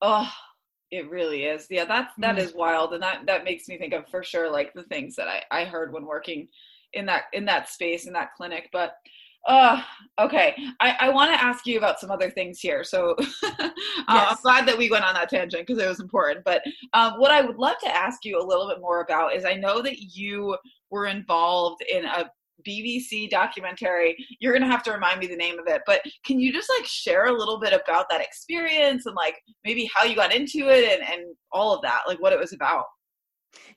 oh 0.02 0.32
it 0.90 1.08
really 1.10 1.44
is 1.44 1.66
yeah 1.70 1.84
that's 1.84 2.12
that 2.18 2.36
mm. 2.36 2.40
is 2.40 2.54
wild 2.54 2.92
and 2.92 3.02
that 3.02 3.26
that 3.26 3.44
makes 3.44 3.68
me 3.68 3.76
think 3.76 3.92
of 3.92 4.08
for 4.08 4.22
sure 4.22 4.50
like 4.50 4.72
the 4.74 4.84
things 4.84 5.16
that 5.16 5.28
i 5.28 5.42
i 5.50 5.64
heard 5.64 5.92
when 5.92 6.06
working 6.06 6.46
in 6.92 7.06
that 7.06 7.24
in 7.32 7.44
that 7.44 7.68
space 7.68 8.06
in 8.06 8.12
that 8.12 8.32
clinic 8.36 8.68
but 8.72 8.94
uh 9.46 9.82
okay 10.18 10.56
i 10.80 10.96
i 11.00 11.08
want 11.08 11.30
to 11.30 11.42
ask 11.42 11.66
you 11.66 11.78
about 11.78 12.00
some 12.00 12.10
other 12.10 12.30
things 12.30 12.58
here 12.58 12.82
so 12.82 13.14
uh, 13.44 13.70
i'm 14.08 14.36
glad 14.42 14.66
that 14.66 14.76
we 14.76 14.90
went 14.90 15.04
on 15.04 15.14
that 15.14 15.28
tangent 15.28 15.66
because 15.66 15.82
it 15.82 15.88
was 15.88 16.00
important 16.00 16.44
but 16.44 16.62
um, 16.94 17.14
what 17.18 17.30
i 17.30 17.40
would 17.40 17.56
love 17.56 17.76
to 17.82 17.94
ask 17.94 18.24
you 18.24 18.40
a 18.40 18.44
little 18.44 18.68
bit 18.68 18.80
more 18.80 19.02
about 19.02 19.34
is 19.34 19.44
i 19.44 19.54
know 19.54 19.82
that 19.82 19.98
you 19.98 20.56
were 20.90 21.06
involved 21.06 21.82
in 21.90 22.04
a 22.04 22.30
BBC 22.66 23.30
documentary. 23.30 24.16
You're 24.40 24.52
gonna 24.52 24.70
have 24.70 24.82
to 24.84 24.92
remind 24.92 25.20
me 25.20 25.26
the 25.26 25.36
name 25.36 25.58
of 25.58 25.66
it, 25.68 25.82
but 25.86 26.00
can 26.24 26.40
you 26.40 26.52
just 26.52 26.70
like 26.70 26.86
share 26.86 27.26
a 27.26 27.32
little 27.32 27.60
bit 27.60 27.72
about 27.72 28.06
that 28.10 28.20
experience 28.20 29.06
and 29.06 29.14
like 29.14 29.40
maybe 29.64 29.88
how 29.94 30.04
you 30.04 30.16
got 30.16 30.34
into 30.34 30.68
it 30.68 30.98
and, 30.98 31.02
and 31.08 31.36
all 31.52 31.74
of 31.74 31.82
that, 31.82 32.02
like 32.06 32.20
what 32.20 32.32
it 32.32 32.38
was 32.38 32.52
about? 32.52 32.86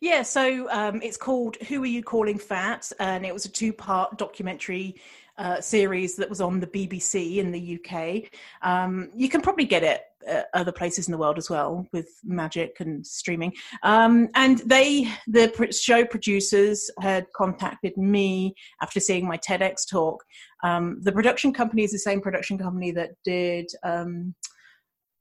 Yeah, 0.02 0.24
so 0.24 0.70
um, 0.72 1.02
it's 1.02 1.18
called 1.18 1.56
Who 1.68 1.84
Are 1.84 1.88
You 1.88 2.04
Calling 2.04 2.38
Fat? 2.38 2.92
And 3.00 3.26
it 3.26 3.34
was 3.34 3.46
a 3.46 3.50
two 3.50 3.74
part 3.74 4.18
documentary 4.18 4.96
uh, 5.40 5.62
series 5.62 6.16
that 6.18 6.30
was 6.30 6.42
on 6.42 6.60
the 6.60 6.68
BBC 6.68 7.38
in 7.38 7.52
the 7.52 7.80
UK. 7.80 8.30
Um, 8.62 9.10
you 9.16 9.30
can 9.30 9.42
probably 9.42 9.66
get 9.66 9.84
it 9.84 10.02
uh, 10.30 10.42
other 10.54 10.72
places 10.72 11.08
in 11.08 11.14
the 11.14 11.18
world 11.18 11.38
as 11.38 11.50
well 11.50 11.88
with 11.94 12.10
magic 12.26 12.76
and 12.82 13.08
streaming. 13.08 13.54
Um, 13.84 14.28
and 14.36 14.60
they, 14.60 15.10
the 15.28 15.72
show 15.72 16.06
producers, 16.06 16.92
had 17.00 17.26
contacted 17.34 17.96
me 17.98 18.54
after 18.82 19.00
seeing 19.00 19.26
my 19.26 19.38
TEDx 19.38 19.90
talk. 19.90 20.24
Um, 20.64 21.00
the 21.02 21.14
production 21.14 21.54
company 21.54 21.84
is 21.84 21.94
the 21.94 22.00
same 22.00 22.20
production 22.20 22.58
company 22.58 22.92
that 22.92 23.12
did. 23.24 23.68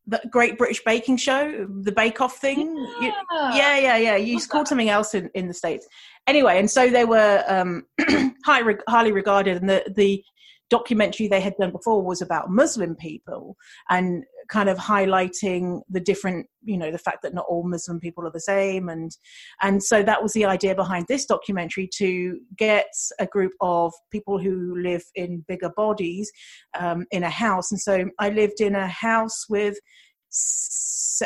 The 0.09 0.21
Great 0.31 0.57
British 0.59 0.83
Baking 0.85 1.19
Show, 1.19 1.67
the 1.83 1.93
Bake 1.93 2.21
Off 2.21 2.39
thing. 2.39 2.75
Yeah, 3.01 3.13
yeah, 3.55 3.77
yeah. 3.79 3.97
yeah. 3.97 4.17
You 4.17 4.41
called 4.41 4.67
something 4.67 4.89
else 4.89 5.15
in, 5.15 5.31
in 5.35 5.49
the 5.49 5.55
States. 5.55 5.87
Anyway, 6.27 6.59
and 6.59 6.71
so 6.71 6.89
they 6.89 7.05
were 7.05 7.45
um, 7.47 7.87
high, 8.45 8.63
highly 8.89 9.13
regarded, 9.13 9.61
and 9.61 9.69
the, 9.69 9.85
the 9.95 10.25
documentary 10.71 11.29
they 11.29 11.41
had 11.41 11.55
done 11.59 11.71
before 11.71 12.03
was 12.03 12.23
about 12.23 12.51
Muslim 12.51 12.95
people 12.95 13.57
and 13.91 14.25
kind 14.49 14.69
of 14.69 14.79
highlighting 14.79 15.83
the 15.89 16.01
different, 16.01 16.47
you 16.63 16.77
know, 16.79 16.91
the 16.91 16.99
fact 16.99 17.23
that 17.23 17.35
not 17.35 17.47
all 17.49 17.69
Muslim 17.69 18.01
people 18.01 18.27
are 18.27 18.33
the 18.33 18.41
same, 18.41 18.89
and 18.89 19.11
and 19.63 19.83
so 19.83 20.03
that 20.03 20.23
was 20.23 20.33
the 20.33 20.45
idea 20.45 20.75
behind 20.75 21.07
this 21.09 21.27
documentary 21.27 21.89
to 21.97 22.39
get 22.57 22.93
a 23.19 23.27
group 23.27 23.53
of 23.61 23.93
people 24.11 24.39
who 24.39 24.77
live 24.83 25.05
in 25.15 25.45
bigger 25.49 25.71
bodies 25.77 26.31
um, 26.79 27.07
in 27.11 27.23
a 27.23 27.31
house, 27.31 27.71
and 27.71 27.81
so 27.81 28.07
I 28.19 28.31
lived 28.31 28.61
in 28.61 28.75
a 28.75 28.89
house 28.89 29.47
with 29.49 29.79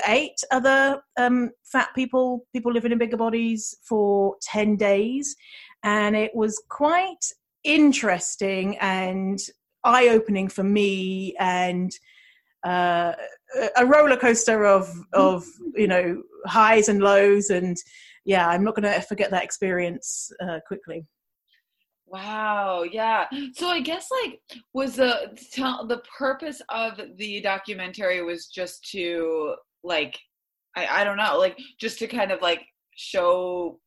eight 0.06 0.36
other 0.50 1.02
um, 1.16 1.50
fat 1.64 1.88
people, 1.94 2.46
people 2.52 2.72
living 2.72 2.92
in 2.92 2.98
bigger 2.98 3.16
bodies 3.16 3.74
for 3.82 4.36
10 4.42 4.76
days. 4.76 5.34
And 5.82 6.16
it 6.16 6.34
was 6.34 6.62
quite 6.68 7.24
interesting 7.64 8.76
and 8.78 9.38
eye 9.84 10.08
opening 10.08 10.48
for 10.48 10.62
me 10.62 11.34
and 11.38 11.90
uh, 12.64 13.12
a 13.76 13.86
roller 13.86 14.16
coaster 14.16 14.64
of 14.64 14.90
of 15.12 15.44
you 15.74 15.88
know 15.88 16.22
highs 16.46 16.88
and 16.88 17.00
lows. 17.00 17.50
And 17.50 17.76
yeah 18.24 18.48
i'm 18.48 18.64
not 18.64 18.74
going 18.74 18.90
to 18.92 19.00
forget 19.00 19.30
that 19.30 19.44
experience 19.44 20.30
uh, 20.42 20.60
quickly. 20.66 21.06
Wow. 22.06 22.82
Yeah. 22.82 23.26
So 23.54 23.68
i 23.68 23.80
guess 23.80 24.08
like 24.22 24.40
was 24.74 24.96
the 24.96 25.32
the 25.88 26.02
purpose 26.18 26.60
of 26.68 27.00
the 27.16 27.40
documentary 27.40 28.22
was 28.22 28.48
just 28.48 28.88
to 28.90 29.54
like 29.82 30.18
I, 30.76 31.00
I 31.00 31.04
don't 31.04 31.16
know 31.16 31.38
like 31.38 31.58
just 31.80 31.98
to 32.00 32.06
kind 32.06 32.30
of 32.30 32.42
like 32.42 32.64
show 32.96 33.80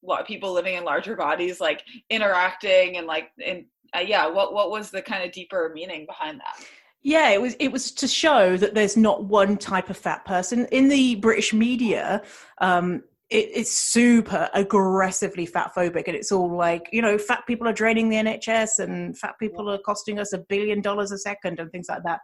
what 0.00 0.26
people 0.26 0.52
living 0.52 0.76
in 0.76 0.84
larger 0.84 1.16
bodies 1.16 1.60
like 1.60 1.82
interacting 2.08 2.96
and 2.96 3.06
like 3.06 3.30
and 3.44 3.66
uh, 3.94 4.00
yeah 4.00 4.26
what 4.26 4.54
what 4.54 4.70
was 4.70 4.90
the 4.90 5.02
kind 5.02 5.24
of 5.24 5.32
deeper 5.32 5.70
meaning 5.74 6.06
behind 6.06 6.40
that 6.40 6.64
yeah 7.02 7.30
it 7.30 7.40
was 7.40 7.54
it 7.58 7.72
was 7.72 7.90
to 7.92 8.08
show 8.08 8.56
that 8.56 8.74
there's 8.74 8.96
not 8.96 9.24
one 9.24 9.56
type 9.56 9.90
of 9.90 9.96
fat 9.96 10.24
person. 10.24 10.66
In 10.66 10.88
the 10.88 11.16
british 11.16 11.52
media 11.52 12.22
um 12.60 13.02
it, 13.30 13.50
it's 13.54 13.72
super 13.72 14.48
aggressively 14.54 15.44
fat 15.44 15.72
phobic 15.76 16.04
and 16.06 16.16
it's 16.16 16.32
all 16.32 16.50
like 16.50 16.88
you 16.92 17.02
know 17.02 17.18
fat 17.18 17.42
people 17.46 17.68
are 17.68 17.72
draining 17.72 18.08
the 18.08 18.16
nhs 18.16 18.78
and 18.78 19.18
fat 19.18 19.34
people 19.38 19.70
are 19.70 19.78
costing 19.78 20.18
us 20.18 20.32
a 20.32 20.38
billion 20.38 20.80
dollars 20.80 21.12
a 21.12 21.18
second 21.18 21.58
and 21.58 21.70
things 21.70 21.86
like 21.88 22.02
that. 22.04 22.20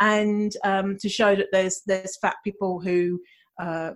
And 0.00 0.52
um, 0.64 0.96
to 1.00 1.08
show 1.08 1.36
that 1.36 1.48
there's 1.52 1.82
there's 1.86 2.16
fat 2.16 2.36
people 2.42 2.80
who 2.80 3.20
uh, 3.60 3.92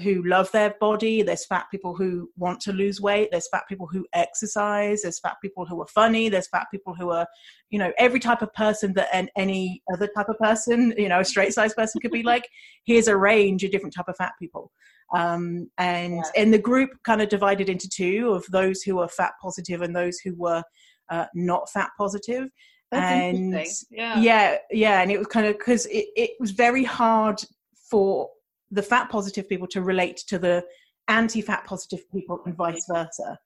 who 0.00 0.22
love 0.26 0.50
their 0.52 0.74
body. 0.80 1.22
There's 1.22 1.44
fat 1.44 1.66
people 1.70 1.94
who 1.94 2.30
want 2.36 2.60
to 2.62 2.72
lose 2.72 3.00
weight. 3.00 3.28
There's 3.30 3.48
fat 3.48 3.64
people 3.68 3.86
who 3.86 4.06
exercise. 4.14 5.02
There's 5.02 5.20
fat 5.20 5.36
people 5.42 5.66
who 5.66 5.80
are 5.82 5.86
funny. 5.86 6.28
There's 6.28 6.48
fat 6.48 6.66
people 6.70 6.94
who 6.94 7.10
are, 7.10 7.26
you 7.68 7.78
know, 7.78 7.92
every 7.98 8.20
type 8.20 8.40
of 8.40 8.52
person 8.54 8.94
that 8.94 9.08
and 9.12 9.30
any 9.36 9.82
other 9.92 10.08
type 10.16 10.28
of 10.28 10.38
person, 10.38 10.94
you 10.96 11.08
know, 11.08 11.20
a 11.20 11.24
straight 11.24 11.52
size 11.52 11.74
person 11.74 12.00
could 12.00 12.10
be 12.10 12.22
like. 12.32 12.48
Here's 12.84 13.08
a 13.08 13.16
range 13.16 13.64
of 13.64 13.70
different 13.70 13.94
type 13.94 14.08
of 14.08 14.16
fat 14.16 14.32
people. 14.38 14.72
Um, 15.14 15.70
and 15.76 16.16
yeah. 16.16 16.42
and 16.42 16.54
the 16.54 16.58
group 16.58 16.90
kind 17.04 17.20
of 17.20 17.28
divided 17.28 17.68
into 17.68 17.88
two 17.88 18.30
of 18.32 18.46
those 18.50 18.82
who 18.82 18.98
are 18.98 19.08
fat 19.08 19.32
positive 19.42 19.82
and 19.82 19.94
those 19.94 20.18
who 20.20 20.34
were 20.36 20.62
uh, 21.10 21.26
not 21.34 21.70
fat 21.70 21.90
positive. 21.98 22.48
That's 22.90 23.12
and 23.12 23.66
yeah. 23.90 24.18
yeah, 24.18 24.56
yeah, 24.70 25.02
and 25.02 25.10
it 25.10 25.18
was 25.18 25.26
kind 25.26 25.46
of 25.46 25.58
because 25.58 25.86
it, 25.86 26.06
it 26.16 26.30
was 26.40 26.50
very 26.50 26.84
hard 26.84 27.42
for 27.90 28.28
the 28.72 28.82
fat 28.82 29.08
positive 29.08 29.48
people 29.48 29.68
to 29.68 29.82
relate 29.82 30.16
to 30.26 30.38
the 30.38 30.64
anti-fat 31.08 31.64
positive 31.64 32.10
people 32.10 32.40
and 32.46 32.56
vice 32.56 32.84
versa. 32.88 33.38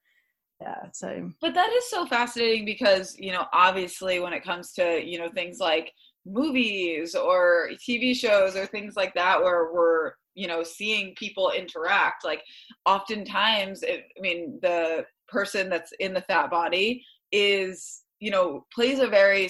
Yeah 0.60 0.86
so. 0.92 1.30
But 1.40 1.52
that 1.54 1.70
is 1.70 1.90
so 1.90 2.06
fascinating 2.06 2.64
because 2.64 3.14
you 3.18 3.32
know 3.32 3.44
obviously 3.52 4.20
when 4.20 4.32
it 4.32 4.44
comes 4.44 4.72
to 4.74 5.04
you 5.04 5.18
know 5.18 5.28
things 5.28 5.58
like 5.58 5.92
movies 6.24 7.14
or 7.14 7.70
tv 7.86 8.14
shows 8.14 8.56
or 8.56 8.66
things 8.66 8.96
like 8.96 9.14
that 9.14 9.40
where 9.40 9.72
we're 9.72 10.12
you 10.34 10.48
know 10.48 10.64
seeing 10.64 11.14
people 11.14 11.52
interact 11.56 12.24
like 12.24 12.42
oftentimes 12.84 13.84
it, 13.84 14.06
i 14.18 14.20
mean 14.20 14.58
the 14.60 15.04
person 15.28 15.68
that's 15.68 15.92
in 16.00 16.12
the 16.12 16.20
fat 16.22 16.50
body 16.50 17.04
is 17.30 18.02
you 18.18 18.32
know 18.32 18.66
plays 18.74 18.98
a 18.98 19.06
very 19.06 19.48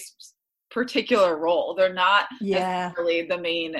particular 0.70 1.38
role. 1.38 1.74
They're 1.74 1.92
not 1.92 2.26
yeah. 2.40 2.88
necessarily 2.88 3.22
the 3.22 3.38
main 3.38 3.76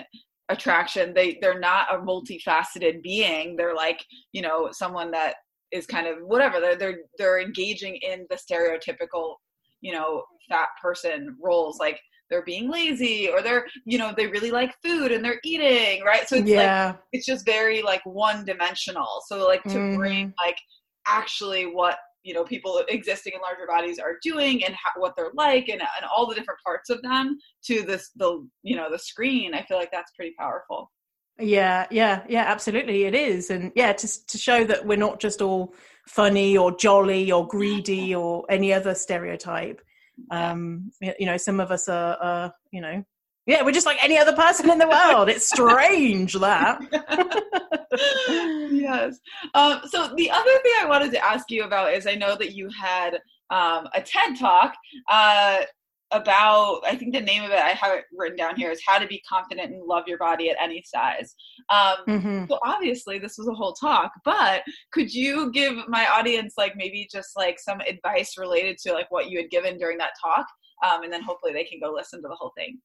attraction. 0.48 1.12
They 1.14 1.38
they're 1.40 1.58
not 1.58 1.94
a 1.94 1.98
multifaceted 1.98 3.02
being. 3.02 3.56
They're 3.56 3.74
like 3.74 4.04
you 4.32 4.42
know 4.42 4.68
someone 4.72 5.10
that 5.12 5.34
is 5.72 5.86
kind 5.86 6.06
of 6.06 6.18
whatever. 6.22 6.60
They're 6.60 6.76
they're 6.76 6.98
they're 7.18 7.40
engaging 7.40 7.96
in 7.96 8.26
the 8.30 8.36
stereotypical 8.36 9.34
you 9.80 9.92
know 9.92 10.24
fat 10.48 10.68
person 10.80 11.36
roles. 11.42 11.78
Like 11.78 12.00
they're 12.30 12.44
being 12.44 12.70
lazy 12.70 13.28
or 13.28 13.42
they're 13.42 13.66
you 13.84 13.98
know 13.98 14.12
they 14.16 14.26
really 14.26 14.50
like 14.50 14.74
food 14.84 15.12
and 15.12 15.24
they're 15.24 15.40
eating 15.44 16.02
right? 16.04 16.28
So 16.28 16.36
it's 16.36 16.48
yeah. 16.48 16.86
like 16.86 16.96
it's 17.12 17.26
just 17.26 17.46
very 17.46 17.82
like 17.82 18.02
one 18.04 18.44
dimensional. 18.44 19.22
So 19.26 19.46
like 19.46 19.62
to 19.64 19.68
mm-hmm. 19.70 19.96
bring 19.96 20.34
like 20.42 20.58
actually 21.06 21.64
what 21.66 21.98
you 22.26 22.34
know 22.34 22.44
people 22.44 22.82
existing 22.88 23.34
in 23.34 23.40
larger 23.40 23.66
bodies 23.68 23.98
are 24.00 24.16
doing 24.20 24.64
and 24.64 24.74
how, 24.74 25.00
what 25.00 25.14
they're 25.16 25.30
like 25.34 25.68
and, 25.68 25.80
and 25.80 26.06
all 26.14 26.26
the 26.26 26.34
different 26.34 26.58
parts 26.64 26.90
of 26.90 27.00
them 27.02 27.38
to 27.64 27.82
this 27.82 28.10
the 28.16 28.46
you 28.62 28.76
know 28.76 28.90
the 28.90 28.98
screen 28.98 29.54
i 29.54 29.62
feel 29.62 29.78
like 29.78 29.92
that's 29.92 30.12
pretty 30.12 30.34
powerful. 30.38 30.90
Yeah 31.38 31.86
yeah 31.90 32.24
yeah 32.28 32.44
absolutely 32.46 33.04
it 33.04 33.14
is. 33.14 33.50
And 33.50 33.70
yeah 33.76 33.92
to, 33.92 34.26
to 34.26 34.38
show 34.38 34.64
that 34.64 34.86
we're 34.86 34.96
not 34.96 35.20
just 35.20 35.42
all 35.42 35.74
funny 36.08 36.56
or 36.56 36.74
jolly 36.76 37.30
or 37.30 37.46
greedy 37.46 38.14
or 38.14 38.44
any 38.48 38.72
other 38.72 38.94
stereotype. 38.94 39.80
Um 40.30 40.90
you 41.00 41.26
know 41.26 41.36
some 41.36 41.60
of 41.60 41.70
us 41.70 41.88
are, 41.88 42.16
are 42.16 42.54
you 42.72 42.80
know 42.80 43.04
yeah, 43.46 43.62
we're 43.62 43.72
just 43.72 43.86
like 43.86 44.02
any 44.02 44.18
other 44.18 44.34
person 44.34 44.70
in 44.70 44.78
the 44.78 44.88
world. 44.88 45.28
It's 45.28 45.48
strange 45.52 46.34
that. 46.34 46.80
yes. 48.72 49.18
Um, 49.54 49.80
so 49.88 50.14
the 50.16 50.30
other 50.30 50.58
thing 50.62 50.72
I 50.80 50.86
wanted 50.86 51.12
to 51.12 51.24
ask 51.24 51.50
you 51.50 51.64
about 51.64 51.94
is 51.94 52.06
I 52.06 52.14
know 52.14 52.36
that 52.36 52.54
you 52.54 52.68
had 52.70 53.14
um, 53.50 53.88
a 53.94 54.02
TED 54.02 54.38
talk 54.38 54.74
uh, 55.10 55.58
about 56.12 56.80
i 56.86 56.94
think 56.94 57.12
the 57.12 57.20
name 57.20 57.42
of 57.42 57.50
it 57.50 57.58
i 57.58 57.70
have 57.70 57.92
it 57.98 58.04
written 58.16 58.36
down 58.36 58.54
here 58.54 58.70
is 58.70 58.80
how 58.86 58.96
to 58.96 59.08
be 59.08 59.20
confident 59.28 59.72
and 59.72 59.82
love 59.82 60.04
your 60.06 60.18
body 60.18 60.48
at 60.48 60.56
any 60.60 60.82
size 60.86 61.34
um, 61.68 61.96
mm-hmm. 62.06 62.44
so 62.48 62.60
obviously 62.64 63.18
this 63.18 63.36
was 63.36 63.48
a 63.48 63.52
whole 63.52 63.72
talk 63.72 64.12
but 64.24 64.62
could 64.92 65.12
you 65.12 65.50
give 65.50 65.76
my 65.88 66.06
audience 66.06 66.54
like 66.56 66.74
maybe 66.76 67.08
just 67.10 67.30
like 67.36 67.58
some 67.58 67.80
advice 67.80 68.38
related 68.38 68.78
to 68.78 68.92
like 68.92 69.10
what 69.10 69.30
you 69.30 69.38
had 69.38 69.50
given 69.50 69.76
during 69.76 69.98
that 69.98 70.12
talk 70.22 70.46
um, 70.86 71.02
and 71.02 71.12
then 71.12 71.22
hopefully 71.22 71.52
they 71.52 71.64
can 71.64 71.80
go 71.80 71.92
listen 71.92 72.22
to 72.22 72.28
the 72.28 72.36
whole 72.36 72.52
thing 72.56 72.78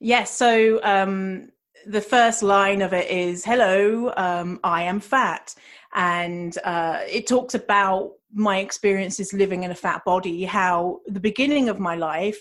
yes 0.00 0.36
so 0.36 0.80
um, 0.82 1.50
the 1.86 2.00
first 2.00 2.42
line 2.42 2.82
of 2.82 2.92
it 2.92 3.10
is 3.10 3.44
hello 3.44 4.12
um, 4.16 4.58
i 4.64 4.82
am 4.82 5.00
fat 5.00 5.54
and 5.94 6.58
uh, 6.64 7.00
it 7.08 7.26
talks 7.26 7.54
about 7.54 8.12
my 8.32 8.58
experiences 8.58 9.32
living 9.32 9.62
in 9.62 9.70
a 9.70 9.74
fat 9.74 10.04
body 10.04 10.44
how 10.44 11.00
the 11.06 11.20
beginning 11.20 11.68
of 11.68 11.78
my 11.78 11.94
life 11.94 12.38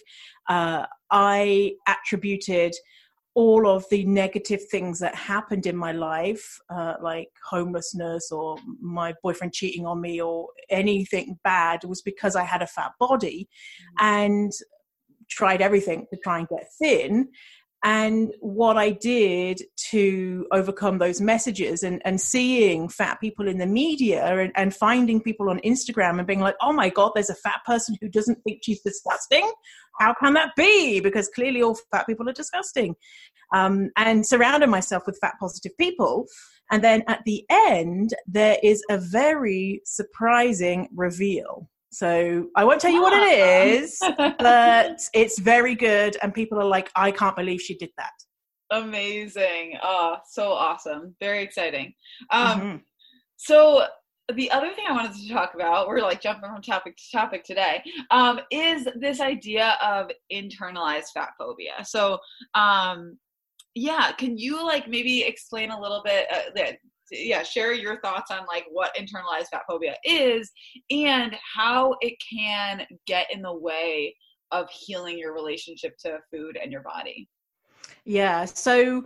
uh, 0.49 0.85
i 1.11 1.71
attributed 1.87 2.73
all 3.35 3.67
of 3.67 3.83
the 3.89 4.05
negative 4.05 4.61
things 4.69 4.99
that 4.99 5.15
happened 5.15 5.65
in 5.65 5.75
my 5.75 5.91
life 5.91 6.59
uh, 6.69 6.93
like 7.01 7.29
homelessness 7.49 8.31
or 8.31 8.57
my 8.79 9.13
boyfriend 9.23 9.51
cheating 9.51 9.87
on 9.87 9.99
me 9.99 10.21
or 10.21 10.47
anything 10.69 11.37
bad 11.43 11.83
was 11.83 12.01
because 12.01 12.35
i 12.35 12.43
had 12.43 12.61
a 12.61 12.67
fat 12.67 12.91
body 12.99 13.47
mm-hmm. 13.99 14.05
and 14.05 14.51
tried 15.33 15.61
everything 15.61 16.07
to 16.11 16.19
try 16.23 16.39
and 16.39 16.47
get 16.47 16.67
thin 16.81 17.29
and 17.83 18.33
what 18.39 18.77
I 18.77 18.91
did 18.91 19.61
to 19.89 20.47
overcome 20.53 20.99
those 20.99 21.19
messages 21.19 21.83
and, 21.83 22.01
and 22.05 22.19
seeing 22.19 22.87
fat 22.87 23.19
people 23.19 23.45
in 23.49 23.57
the 23.57 23.65
media 23.65 24.25
and, 24.25 24.53
and 24.55 24.73
finding 24.73 25.21
people 25.21 25.49
on 25.49 25.59
Instagram 25.59 26.17
and 26.17 26.25
being 26.25 26.39
like, 26.39 26.55
oh 26.61 26.71
my 26.71 26.87
God, 26.87 27.11
there's 27.13 27.29
a 27.29 27.35
fat 27.35 27.59
person 27.65 27.97
who 27.99 28.07
doesn't 28.07 28.41
think 28.43 28.61
she's 28.63 28.81
disgusting. 28.81 29.51
How 29.99 30.13
can 30.13 30.33
that 30.35 30.55
be? 30.55 31.01
Because 31.01 31.27
clearly 31.35 31.61
all 31.61 31.77
fat 31.91 32.07
people 32.07 32.27
are 32.29 32.33
disgusting. 32.33 32.95
Um, 33.53 33.91
and 33.97 34.25
surrounding 34.25 34.69
myself 34.69 35.03
with 35.05 35.19
fat 35.19 35.35
positive 35.37 35.77
people. 35.77 36.25
And 36.71 36.81
then 36.81 37.03
at 37.09 37.21
the 37.25 37.45
end, 37.49 38.13
there 38.25 38.57
is 38.63 38.81
a 38.89 38.97
very 38.97 39.81
surprising 39.83 40.87
reveal. 40.95 41.69
So 41.93 42.47
I 42.55 42.63
won't 42.63 42.81
tell 42.81 42.91
you 42.91 43.01
what 43.01 43.13
it 43.13 43.81
is, 43.81 43.97
but 44.17 44.99
it's 45.13 45.39
very 45.39 45.75
good. 45.75 46.17
And 46.21 46.33
people 46.33 46.59
are 46.59 46.65
like, 46.65 46.89
I 46.95 47.11
can't 47.11 47.35
believe 47.35 47.61
she 47.61 47.77
did 47.77 47.91
that. 47.97 48.11
Amazing. 48.71 49.77
Oh, 49.83 50.17
so 50.27 50.51
awesome. 50.51 51.15
Very 51.19 51.43
exciting. 51.43 51.93
Um, 52.31 52.59
mm-hmm. 52.59 52.77
So 53.37 53.85
the 54.33 54.49
other 54.51 54.71
thing 54.73 54.85
I 54.89 54.93
wanted 54.93 55.13
to 55.15 55.29
talk 55.29 55.53
about, 55.53 55.87
we're 55.87 56.01
like 56.01 56.21
jumping 56.21 56.49
from 56.49 56.61
topic 56.61 56.97
to 56.97 57.03
topic 57.11 57.43
today, 57.43 57.83
um, 58.09 58.39
is 58.51 58.87
this 58.95 59.19
idea 59.19 59.77
of 59.81 60.09
internalized 60.31 61.11
fat 61.13 61.31
phobia. 61.37 61.83
So, 61.83 62.17
um, 62.55 63.17
yeah, 63.75 64.11
can 64.13 64.37
you 64.37 64.65
like 64.65 64.87
maybe 64.87 65.23
explain 65.23 65.71
a 65.71 65.79
little 65.79 66.01
bit? 66.03 66.27
Uh, 66.31 66.71
yeah 67.13 67.43
share 67.43 67.73
your 67.73 67.99
thoughts 68.01 68.31
on 68.31 68.39
like 68.47 68.65
what 68.71 68.95
internalized 68.95 69.47
fat 69.51 69.61
phobia 69.67 69.95
is 70.03 70.51
and 70.89 71.35
how 71.55 71.95
it 72.01 72.13
can 72.19 72.85
get 73.07 73.27
in 73.31 73.41
the 73.41 73.53
way 73.53 74.15
of 74.51 74.69
healing 74.69 75.17
your 75.17 75.33
relationship 75.33 75.97
to 75.97 76.19
food 76.31 76.57
and 76.61 76.71
your 76.71 76.81
body. 76.81 77.27
Yeah 78.05 78.45
so 78.45 79.05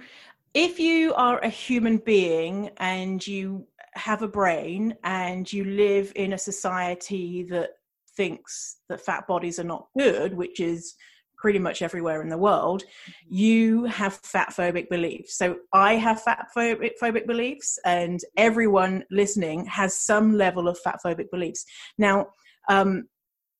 if 0.53 0.79
you 0.79 1.13
are 1.13 1.39
a 1.39 1.49
human 1.49 1.97
being 1.97 2.69
and 2.77 3.25
you 3.25 3.67
have 3.93 4.21
a 4.21 4.27
brain 4.27 4.95
and 5.03 5.51
you 5.51 5.63
live 5.63 6.11
in 6.15 6.33
a 6.33 6.37
society 6.37 7.43
that 7.43 7.71
thinks 8.15 8.77
that 8.89 9.01
fat 9.01 9.27
bodies 9.27 9.59
are 9.59 9.63
not 9.63 9.87
good 9.97 10.33
which 10.33 10.59
is 10.59 10.95
pretty 11.37 11.59
much 11.59 11.81
everywhere 11.81 12.21
in 12.21 12.29
the 12.29 12.37
world, 12.37 12.83
mm-hmm. 12.83 13.35
you 13.35 13.85
have 13.85 14.13
fat 14.23 14.49
phobic 14.49 14.89
beliefs. 14.89 15.37
So 15.37 15.57
I 15.73 15.93
have 15.93 16.21
fat 16.21 16.47
phobic, 16.55 16.91
phobic 17.01 17.27
beliefs, 17.27 17.79
and 17.85 18.19
everyone 18.35 19.03
listening 19.11 19.65
has 19.65 19.99
some 19.99 20.37
level 20.37 20.67
of 20.67 20.79
fat 20.79 20.99
phobic 21.05 21.29
beliefs. 21.31 21.65
Now, 21.97 22.27
um, 22.69 23.07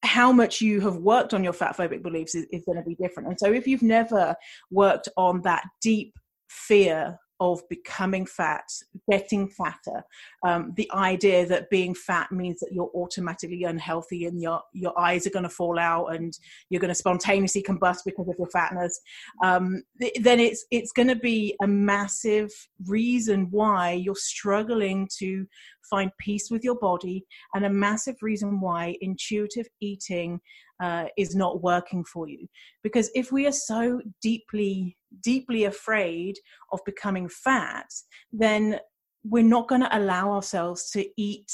how 0.04 0.32
much 0.32 0.62
you 0.62 0.80
have 0.82 0.98
worked 0.98 1.34
on 1.34 1.44
your 1.44 1.54
fat 1.54 1.76
phobic 1.76 2.04
beliefs 2.04 2.36
is, 2.36 2.46
is 2.52 2.64
going 2.66 2.78
to 2.78 2.84
be 2.84 2.96
different. 2.96 3.30
And 3.30 3.40
so, 3.40 3.52
if 3.52 3.68
you've 3.68 3.82
never 3.82 4.36
worked 4.72 5.10
on 5.18 5.42
that 5.42 5.64
deep 5.82 6.14
fear 6.50 7.18
of 7.40 7.62
becoming 7.70 8.26
fat, 8.26 8.66
getting 9.10 9.48
fatter. 9.48 10.04
Um, 10.46 10.74
the 10.76 10.90
idea 10.94 11.46
that 11.46 11.70
being 11.70 11.94
fat 11.94 12.32
means 12.32 12.60
that 12.60 12.72
you're 12.72 12.92
automatically 12.96 13.64
unhealthy 13.64 14.26
and 14.26 14.42
your 14.42 14.62
your 14.74 14.98
eyes 15.00 15.28
are 15.28 15.32
going 15.32 15.44
to 15.44 15.50
fall 15.50 15.78
out 15.78 16.08
and 16.16 16.38
you're 16.70 16.82
going 16.82 16.90
to 16.90 16.96
spontaneously 16.96 17.64
combust 17.64 18.00
because 18.06 18.28
of 18.28 18.36
your 18.38 18.50
fatness. 18.50 19.00
Um, 19.44 19.84
then 20.20 20.40
it's 20.40 20.66
it's 20.72 20.92
going 20.92 21.10
to 21.10 21.16
be 21.16 21.56
a 21.62 21.68
massive 21.68 22.52
reason 22.86 23.48
why 23.52 23.92
you're 23.92 24.16
struggling 24.16 25.08
to 25.20 25.46
find 25.90 26.12
peace 26.20 26.50
with 26.52 26.64
your 26.64 26.78
body 26.80 27.26
and 27.54 27.66
a 27.66 27.70
massive 27.70 28.16
reason 28.22 28.60
why 28.60 28.96
intuitive 29.02 29.68
eating 29.80 30.40
uh, 30.82 31.06
is 31.18 31.36
not 31.36 31.62
working 31.62 32.04
for 32.04 32.28
you. 32.28 32.48
Because 32.84 33.10
if 33.16 33.32
we 33.32 33.48
are 33.48 33.52
so 33.52 34.02
deeply, 34.22 34.97
deeply 35.22 35.66
afraid 35.66 36.36
of 36.72 36.80
becoming 36.86 37.30
fat, 37.30 37.88
then 38.32 38.80
we're 39.24 39.44
not 39.44 39.68
going 39.68 39.82
to 39.82 39.98
allow 39.98 40.32
ourselves 40.32 40.90
to 40.92 41.06
eat 41.18 41.52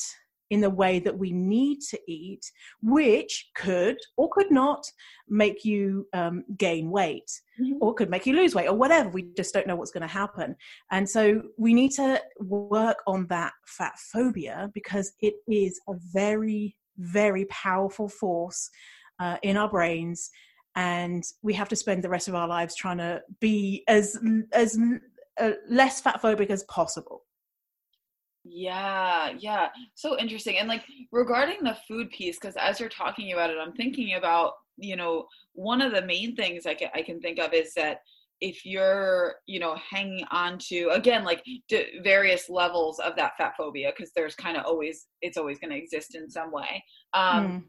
in 0.54 0.62
the 0.62 0.70
way 0.70 1.00
that 1.00 1.18
we 1.18 1.32
need 1.32 1.80
to 1.82 2.00
eat, 2.08 2.52
which 2.84 3.50
could 3.56 3.98
or 4.18 4.30
could 4.32 4.52
not 4.52 4.86
make 5.28 5.66
you 5.66 6.08
um, 6.14 6.44
gain 6.58 6.92
weight 6.92 7.32
mm-hmm. 7.60 7.78
or 7.82 7.94
could 7.96 8.10
make 8.10 8.28
you 8.28 8.36
lose 8.36 8.54
weight 8.54 8.68
or 8.68 8.76
whatever. 8.76 9.10
We 9.10 9.30
just 9.36 9.52
don't 9.52 9.66
know 9.66 9.76
what's 9.76 9.92
going 9.92 10.08
to 10.08 10.08
happen. 10.08 10.56
And 10.92 11.10
so 11.10 11.42
we 11.58 11.74
need 11.74 11.92
to 11.94 12.22
work 12.40 12.98
on 13.08 13.26
that 13.28 13.54
fat 13.66 13.94
phobia 13.98 14.70
because 14.76 15.12
it 15.22 15.34
is 15.48 15.82
a 15.90 15.94
very, 16.14 16.76
very 16.98 17.46
powerful 17.46 18.08
force 18.08 18.70
uh, 19.20 19.38
in 19.42 19.58
our 19.58 19.70
brains 19.70 20.30
and 20.76 21.24
we 21.42 21.54
have 21.54 21.70
to 21.70 21.76
spend 21.76 22.04
the 22.04 22.10
rest 22.10 22.28
of 22.28 22.36
our 22.36 22.48
lives 22.48 22.76
trying 22.76 22.98
to 22.98 23.22
be 23.40 23.84
as 23.88 24.18
as 24.52 24.78
uh, 25.40 25.52
less 25.70 26.02
fat 26.02 26.22
phobic 26.22 26.50
as 26.50 26.64
possible. 26.64 27.24
Yeah 28.44 29.34
yeah. 29.40 29.70
So 29.96 30.18
interesting. 30.18 30.58
And 30.58 30.68
like 30.68 30.84
regarding 31.12 31.64
the 31.64 31.78
food 31.88 32.10
piece 32.12 32.38
because 32.40 32.56
as 32.56 32.80
you're 32.80 32.90
talking 32.90 33.34
about 33.34 33.50
it 33.50 33.58
i'm 33.62 33.74
thinking 33.74 34.16
about 34.16 34.54
you 34.78 34.96
know 34.96 35.26
one 35.54 35.82
of 35.82 35.94
the 35.94 36.02
main 36.02 36.36
things 36.36 36.66
i 36.66 36.74
can, 36.74 36.90
I 36.96 37.04
can 37.04 37.22
think 37.22 37.40
of 37.40 37.54
is 37.54 37.74
that 37.76 38.00
if 38.42 38.66
you're 38.66 39.36
you 39.46 39.60
know 39.60 39.76
hanging 39.90 40.26
on 40.32 40.58
to 40.58 40.90
again 40.90 41.24
like 41.24 41.44
d- 41.70 42.00
various 42.04 42.50
levels 42.50 43.00
of 43.00 43.16
that 43.16 43.38
fat 43.38 43.54
phobia 43.58 43.94
because 43.96 44.12
there's 44.16 44.36
kind 44.36 44.58
of 44.58 44.66
always 44.66 45.08
it's 45.22 45.38
always 45.38 45.60
going 45.60 45.72
to 45.72 45.78
exist 45.78 46.16
in 46.16 46.30
some 46.30 46.52
way. 46.52 46.84
Um 47.14 47.48
mm. 47.48 47.64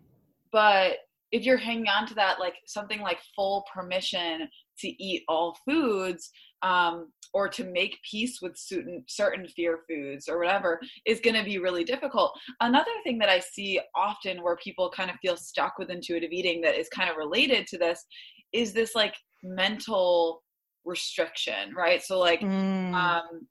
but 0.51 0.97
if 1.35 1.45
you're 1.45 1.57
hanging 1.57 1.89
on 1.89 2.07
to 2.07 2.15
that 2.15 2.39
like 2.39 2.55
something 2.65 3.01
like 3.01 3.19
full 3.35 3.65
permission 3.75 4.49
to 4.79 5.03
eat 5.03 5.25
all 5.29 5.59
foods 5.69 6.31
um, 6.63 7.11
or 7.33 7.49
to 7.49 7.65
make 7.65 7.99
peace 8.09 8.39
with 8.41 8.57
certain 8.57 9.03
certain 9.09 9.49
fear 9.49 9.81
foods 9.89 10.29
or 10.29 10.39
whatever 10.39 10.81
is 11.05 11.21
going 11.21 11.35
to 11.35 11.43
be 11.43 11.59
really 11.59 11.83
difficult 11.83 12.33
another 12.61 12.93
thing 13.03 13.19
that 13.19 13.29
i 13.29 13.41
see 13.41 13.81
often 13.97 14.43
where 14.45 14.57
people 14.57 14.89
kind 14.89 15.11
of 15.11 15.17
feel 15.21 15.37
stuck 15.37 15.77
with 15.77 15.91
intuitive 15.91 16.31
eating 16.31 16.61
that 16.61 16.79
is 16.79 16.89
kind 16.89 17.11
of 17.11 17.17
related 17.17 17.67
to 17.67 17.77
this 17.77 18.05
is 18.53 18.73
this 18.73 18.95
like 18.95 19.17
mental 19.43 20.41
restriction 20.85 21.75
right 21.77 22.01
so 22.01 22.17
like 22.17 22.43
mm. 22.43 22.95
um 22.95 23.47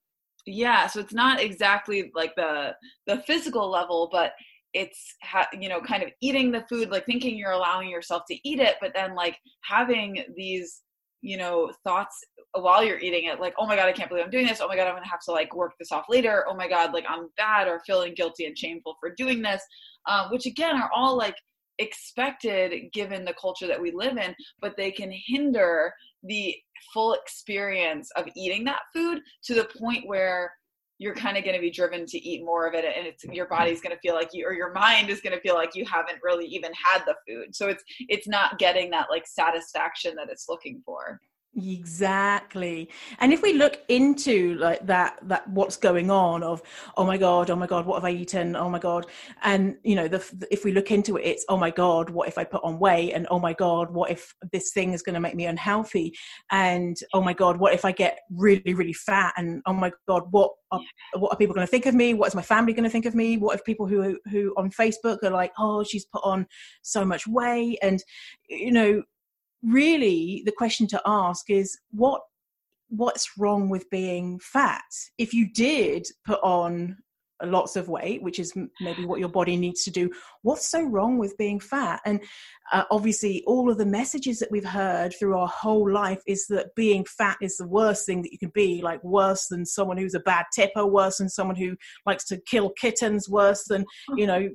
yeah 0.46 0.88
so 0.88 1.02
it's 1.02 1.14
not 1.14 1.42
exactly 1.42 2.12
like 2.16 2.34
the 2.38 2.74
the 3.08 3.18
physical 3.28 3.70
level 3.70 4.08
but 4.10 4.32
it's 4.74 5.16
ha- 5.22 5.48
you 5.60 5.70
know 5.70 5.80
kind 5.80 6.04
of 6.04 6.10
eating 6.22 6.52
the 6.52 6.66
food 6.68 6.90
like 6.90 7.06
thinking 7.06 7.38
you're 7.38 7.52
allowing 7.52 7.90
yourself 7.90 8.24
to 8.28 8.38
eat 8.48 8.60
it 8.60 8.76
but 8.82 8.94
then 8.94 9.16
like 9.16 9.38
having 9.64 10.24
these 10.36 10.82
you 11.22 11.38
know 11.38 11.72
thoughts 11.84 12.24
while 12.54 12.84
you're 12.84 13.00
eating 13.00 13.26
it 13.26 13.40
like 13.40 13.54
oh 13.58 13.66
my 13.66 13.76
god 13.76 13.88
i 13.88 13.92
can't 13.92 14.10
believe 14.10 14.26
i'm 14.26 14.30
doing 14.30 14.46
this. 14.46 14.62
Oh 14.62 14.68
my 14.68 14.76
god 14.76 14.88
i'm 14.88 14.94
gonna 14.96 15.08
have 15.08 15.22
to 15.22 15.32
like 15.32 15.56
work 15.56 15.74
this 15.80 15.92
off 15.92 16.06
later. 16.10 16.46
Oh 16.48 16.56
my 16.56 16.68
god 16.68 16.94
like 16.94 17.06
i'm 17.10 17.30
bad 17.38 17.68
or 17.68 17.82
feeling 17.86 18.14
guilty 18.14 18.46
and 18.46 18.58
shameful 18.58 18.98
for 19.00 19.10
doing 19.16 19.42
this. 19.42 19.64
Uh, 20.06 20.28
which 20.30 20.46
again 20.46 20.76
are 20.76 20.92
all 20.94 21.18
like 21.18 21.36
expected 21.80 22.92
given 22.94 23.26
the 23.26 23.34
culture 23.34 23.66
that 23.66 23.82
we 23.82 23.92
live 23.92 24.18
in 24.18 24.36
but 24.62 24.78
they 24.78 24.92
can 24.92 25.12
hinder 25.26 25.92
the 26.24 26.56
full 26.94 27.14
experience 27.14 28.12
of 28.16 28.28
eating 28.36 28.64
that 28.64 28.82
food 28.94 29.22
to 29.44 29.56
the 29.56 29.68
point 29.80 30.06
where 30.08 30.52
you're 31.04 31.14
kind 31.14 31.36
of 31.38 31.44
going 31.44 31.56
to 31.56 31.62
be 31.62 31.70
driven 31.70 32.06
to 32.06 32.18
eat 32.18 32.46
more 32.46 32.66
of 32.66 32.74
it 32.74 32.86
and 32.86 33.06
it's 33.06 33.26
your 33.26 33.46
body's 33.46 33.82
going 33.82 33.94
to 33.94 34.00
feel 34.00 34.16
like 34.16 34.30
you 34.32 34.48
or 34.48 34.54
your 34.54 34.72
mind 34.72 35.10
is 35.10 35.20
going 35.20 35.36
to 35.36 35.42
feel 35.42 35.54
like 35.54 35.76
you 35.76 35.84
haven't 35.86 36.18
really 36.24 36.46
even 36.46 36.72
had 36.74 37.04
the 37.06 37.14
food. 37.28 37.54
So 37.54 37.68
it's 37.68 37.84
it's 38.08 38.26
not 38.26 38.58
getting 38.58 38.90
that 38.92 39.08
like 39.10 39.28
satisfaction 39.28 40.16
that 40.16 40.30
it's 40.30 40.48
looking 40.48 40.82
for 40.86 41.20
Exactly. 41.56 42.90
And 43.20 43.32
if 43.32 43.44
we 43.44 43.54
look 43.54 43.80
into 43.88 44.56
like 44.56 44.86
that 44.88 45.20
that 45.24 45.48
what's 45.50 45.78
going 45.78 46.10
on 46.10 46.42
of 46.42 46.64
oh 46.98 47.06
my 47.06 47.16
god, 47.18 47.52
oh 47.52 47.56
my 47.56 47.68
god, 47.68 47.86
what 47.86 47.96
have 47.96 48.06
I 48.06 48.10
eaten? 48.12 48.56
Oh 48.56 48.70
my 48.70 48.80
god. 48.80 49.06
And 49.44 49.76
you 49.84 49.94
know, 49.96 50.08
the 50.08 50.24
if 50.50 50.66
we 50.66 50.72
look 50.72 50.90
into 50.90 51.18
it 51.18 51.22
it's 51.26 51.46
oh 51.50 51.58
my 51.58 51.70
god, 51.70 52.10
what 52.10 52.28
if 52.28 52.40
I 52.40 52.44
put 52.44 52.64
on 52.64 52.80
weight 52.80 53.12
and 53.14 53.28
oh 53.30 53.38
my 53.38 53.54
god, 53.54 53.92
what 53.92 54.10
if 54.10 54.34
this 54.52 54.72
thing 54.72 54.94
is 54.94 55.04
going 55.04 55.14
to 55.14 55.20
make 55.20 55.36
me 55.36 55.46
unhealthy? 55.46 56.16
And 56.52 56.98
oh 57.14 57.22
my 57.22 57.34
god, 57.34 57.58
what 57.60 57.74
if 57.74 57.86
I 57.86 57.92
get 57.92 58.20
really 58.32 58.74
really 58.74 58.94
fat 58.94 59.34
and 59.38 59.62
oh 59.68 59.74
my 59.74 59.92
god, 60.08 60.24
what 60.32 60.52
are, 60.72 60.80
what 61.18 61.32
are 61.32 61.38
people 61.38 61.54
going 61.54 61.68
to 61.68 61.72
think 61.72 61.86
of 61.86 61.94
me? 61.94 62.16
What 62.16 62.28
is 62.30 62.36
my 62.36 62.42
family 62.42 62.74
going 62.74 62.84
to 62.84 62.90
think 62.90 63.06
of 63.06 63.14
me? 63.14 63.38
What 63.38 63.56
if 63.56 63.64
people 63.64 63.86
who 63.86 64.18
who 64.32 64.56
on 64.58 64.72
Facebook 64.72 65.22
are 65.24 65.30
like, 65.30 65.52
"Oh, 65.60 65.84
she's 65.84 66.06
put 66.06 66.24
on 66.24 66.48
so 66.82 67.06
much 67.06 67.28
weight." 67.28 67.78
And 67.84 68.04
you 68.50 68.72
know, 68.72 69.04
really 69.64 70.44
the 70.46 70.52
question 70.52 70.88
to 70.88 71.02
ask 71.06 71.50
is 71.50 71.78
what 71.92 72.22
what's 72.90 73.38
wrong 73.38 73.70
with 73.70 73.90
being 73.90 74.40
fat? 74.40 74.84
If 75.18 75.34
you 75.34 75.52
did 75.52 76.08
put 76.26 76.40
on 76.44 76.98
lots 77.46 77.76
of 77.76 77.90
weight, 77.90 78.22
which 78.22 78.40
is 78.40 78.54
maybe 78.82 79.06
what 79.06 79.20
your 79.20 79.30
body 79.30 79.58
needs 79.58 79.84
to 79.84 79.92
do. 79.92 80.12
What's 80.42 80.68
so 80.68 80.84
wrong 80.84 81.18
with 81.18 81.38
being 81.38 81.60
fat? 81.60 82.02
And 82.06 82.22
uh, 82.72 82.84
obviously, 82.92 83.44
all 83.46 83.70
of 83.70 83.78
the 83.78 83.86
messages 83.86 84.40
that 84.40 84.52
we've 84.52 84.66
heard 84.66 85.14
through 85.18 85.38
our 85.38 85.48
whole 85.48 85.92
life 85.92 86.22
is 86.28 86.48
that 86.48 86.76
being 86.76 87.06
fat 87.06 87.38
is 87.42 87.58
the 87.58 87.68
worst 87.68 88.06
thing 88.06 88.22
that 88.22 88.32
you 88.32 88.40
can 88.40 88.52
be, 88.54 88.82
like 88.82 89.04
worse 89.04 89.48
than 89.48 89.66
someone 89.66 89.98
who's 89.98 90.14
a 90.14 90.20
bad 90.20 90.46
tipper, 90.56 90.86
worse 90.86 91.18
than 91.18 91.30
someone 91.30 91.56
who 91.56 91.76
likes 92.06 92.26
to 92.26 92.38
kill 92.38 92.70
kittens, 92.72 93.30
worse 93.30 93.66
than, 93.66 93.86
you 94.16 94.26
know, 94.26 94.50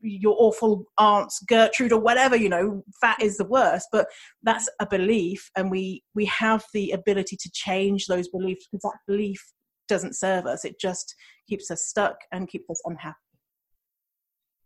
your 0.00 0.36
awful 0.38 0.84
aunt 0.98 1.32
Gertrude 1.48 1.92
or 1.92 2.00
whatever, 2.00 2.36
you 2.36 2.48
know, 2.48 2.82
fat 3.00 3.20
is 3.20 3.36
the 3.36 3.44
worst. 3.44 3.88
But 3.90 4.06
that's 4.42 4.68
a 4.80 4.86
belief, 4.86 5.50
and 5.56 5.70
we 5.70 6.02
we 6.14 6.26
have 6.26 6.64
the 6.72 6.90
ability 6.92 7.36
to 7.36 7.50
change 7.52 8.06
those 8.06 8.28
beliefs 8.28 8.66
because 8.70 8.82
that 8.82 8.98
belief 9.06 9.42
doesn't 9.88 10.16
serve 10.16 10.46
us. 10.46 10.64
It 10.64 10.78
just 10.80 11.14
keeps 11.48 11.70
us 11.70 11.84
stuck 11.84 12.16
and 12.32 12.48
keeps 12.48 12.70
us 12.70 12.80
unhappy. 12.84 13.16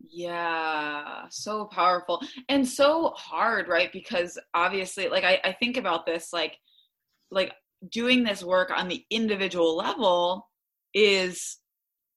Yeah, 0.09 1.27
so 1.31 1.67
powerful 1.67 2.23
and 2.49 2.67
so 2.67 3.13
hard, 3.17 3.69
right? 3.69 3.93
Because 3.93 4.39
obviously, 4.55 5.09
like 5.09 5.25
I, 5.25 5.41
I 5.45 5.53
think 5.53 5.77
about 5.77 6.07
this, 6.07 6.33
like 6.33 6.57
like 7.31 7.53
doing 7.91 8.25
this 8.25 8.43
work 8.43 8.71
on 8.75 8.89
the 8.89 9.05
individual 9.11 9.77
level 9.77 10.49
is 10.95 11.59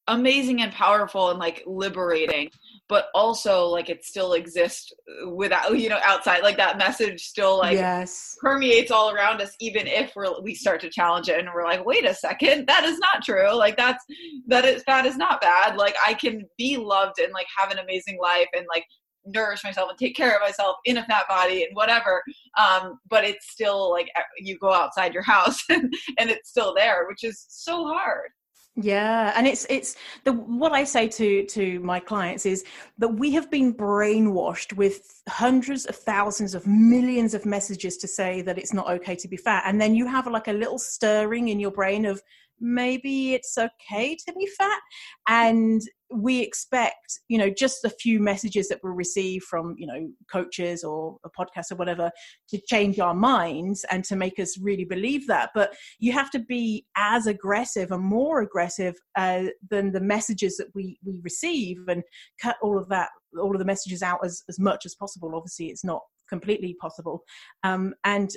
amazing 0.07 0.61
and 0.61 0.71
powerful 0.71 1.29
and 1.29 1.39
like 1.39 1.63
liberating 1.65 2.49
but 2.89 3.07
also 3.15 3.67
like 3.67 3.89
it 3.89 4.03
still 4.03 4.33
exists 4.33 4.91
without 5.27 5.79
you 5.79 5.87
know 5.87 5.99
outside 6.03 6.43
like 6.43 6.57
that 6.57 6.77
message 6.77 7.21
still 7.21 7.57
like 7.57 7.77
yes. 7.77 8.35
permeates 8.41 8.91
all 8.91 9.11
around 9.11 9.41
us 9.41 9.55
even 9.59 9.87
if 9.87 10.11
we're 10.15 10.41
we 10.41 10.53
start 10.53 10.81
to 10.81 10.89
challenge 10.89 11.29
it 11.29 11.39
and 11.39 11.47
we're 11.55 11.63
like 11.63 11.85
wait 11.85 12.05
a 12.05 12.13
second 12.13 12.67
that 12.67 12.83
is 12.83 12.99
not 12.99 13.23
true. 13.23 13.53
Like 13.55 13.77
that's 13.77 14.03
that 14.47 14.65
is 14.65 14.83
that 14.87 15.05
is 15.05 15.17
not 15.17 15.41
bad. 15.41 15.77
Like 15.77 15.95
i 16.05 16.13
can 16.13 16.43
be 16.57 16.77
loved 16.77 17.19
and 17.19 17.31
like 17.33 17.47
have 17.57 17.71
an 17.71 17.79
amazing 17.79 18.19
life 18.21 18.47
and 18.55 18.65
like 18.67 18.85
nourish 19.25 19.63
myself 19.63 19.89
and 19.89 19.97
take 19.97 20.15
care 20.15 20.35
of 20.35 20.41
myself 20.41 20.75
in 20.83 20.97
a 20.97 21.05
fat 21.05 21.27
body 21.29 21.63
and 21.63 21.75
whatever. 21.75 22.21
Um 22.59 22.99
but 23.09 23.23
it's 23.23 23.51
still 23.51 23.91
like 23.91 24.09
you 24.37 24.57
go 24.57 24.73
outside 24.73 25.13
your 25.13 25.23
house 25.35 25.63
and, 25.69 25.93
and 26.17 26.29
it's 26.29 26.49
still 26.49 26.73
there 26.73 27.05
which 27.07 27.23
is 27.23 27.45
so 27.47 27.85
hard 27.85 28.29
yeah 28.75 29.31
and 29.35 29.45
it's 29.45 29.67
it's 29.69 29.95
the 30.23 30.33
what 30.33 30.71
i 30.71 30.83
say 30.83 31.07
to 31.07 31.45
to 31.45 31.79
my 31.81 31.99
clients 31.99 32.43
is 32.43 32.63
that 32.97 33.07
we 33.07 33.31
have 33.31 33.51
been 33.51 33.71
brainwashed 33.71 34.73
with 34.73 35.21
hundreds 35.29 35.85
of 35.85 35.95
thousands 35.95 36.55
of 36.55 36.65
millions 36.65 37.35
of 37.35 37.45
messages 37.45 37.97
to 37.97 38.07
say 38.07 38.41
that 38.41 38.57
it's 38.57 38.73
not 38.73 38.89
okay 38.89 39.15
to 39.15 39.27
be 39.27 39.37
fat 39.37 39.63
and 39.67 39.79
then 39.79 39.93
you 39.93 40.07
have 40.07 40.25
like 40.25 40.47
a 40.47 40.53
little 40.53 40.79
stirring 40.79 41.49
in 41.49 41.59
your 41.59 41.69
brain 41.69 42.03
of 42.03 42.23
maybe 42.63 43.33
it's 43.33 43.57
okay 43.57 44.15
to 44.15 44.33
be 44.33 44.47
fat. 44.57 44.79
And 45.27 45.81
we 46.15 46.39
expect 46.41 47.19
you 47.27 47.37
know 47.37 47.49
just 47.49 47.83
a 47.83 47.89
few 47.89 48.19
messages 48.19 48.67
that 48.69 48.79
we 48.83 48.91
receive 48.91 49.41
from 49.43 49.73
you 49.77 49.87
know 49.87 50.07
coaches 50.31 50.83
or 50.83 51.17
a 51.25 51.29
podcast 51.29 51.71
or 51.71 51.75
whatever 51.75 52.11
to 52.49 52.61
change 52.67 52.99
our 52.99 53.15
minds 53.15 53.83
and 53.89 54.03
to 54.05 54.15
make 54.15 54.39
us 54.39 54.57
really 54.61 54.85
believe 54.85 55.27
that. 55.27 55.49
But 55.53 55.73
you 55.99 56.11
have 56.13 56.29
to 56.31 56.39
be 56.39 56.85
as 56.95 57.27
aggressive 57.27 57.91
and 57.91 58.03
more 58.03 58.41
aggressive 58.41 58.95
uh, 59.15 59.45
than 59.69 59.91
the 59.91 60.01
messages 60.01 60.57
that 60.57 60.67
we 60.73 60.97
we 61.03 61.19
receive 61.23 61.77
and 61.87 62.03
cut 62.41 62.55
all 62.61 62.77
of 62.77 62.87
that 62.89 63.09
all 63.39 63.53
of 63.53 63.59
the 63.59 63.65
messages 63.65 64.01
out 64.01 64.19
as 64.23 64.41
as 64.47 64.59
much 64.59 64.85
as 64.85 64.95
possible. 64.95 65.35
Obviously 65.35 65.67
it's 65.67 65.83
not 65.83 66.01
completely 66.29 66.75
possible. 66.79 67.23
Um, 67.63 67.93
and 68.03 68.31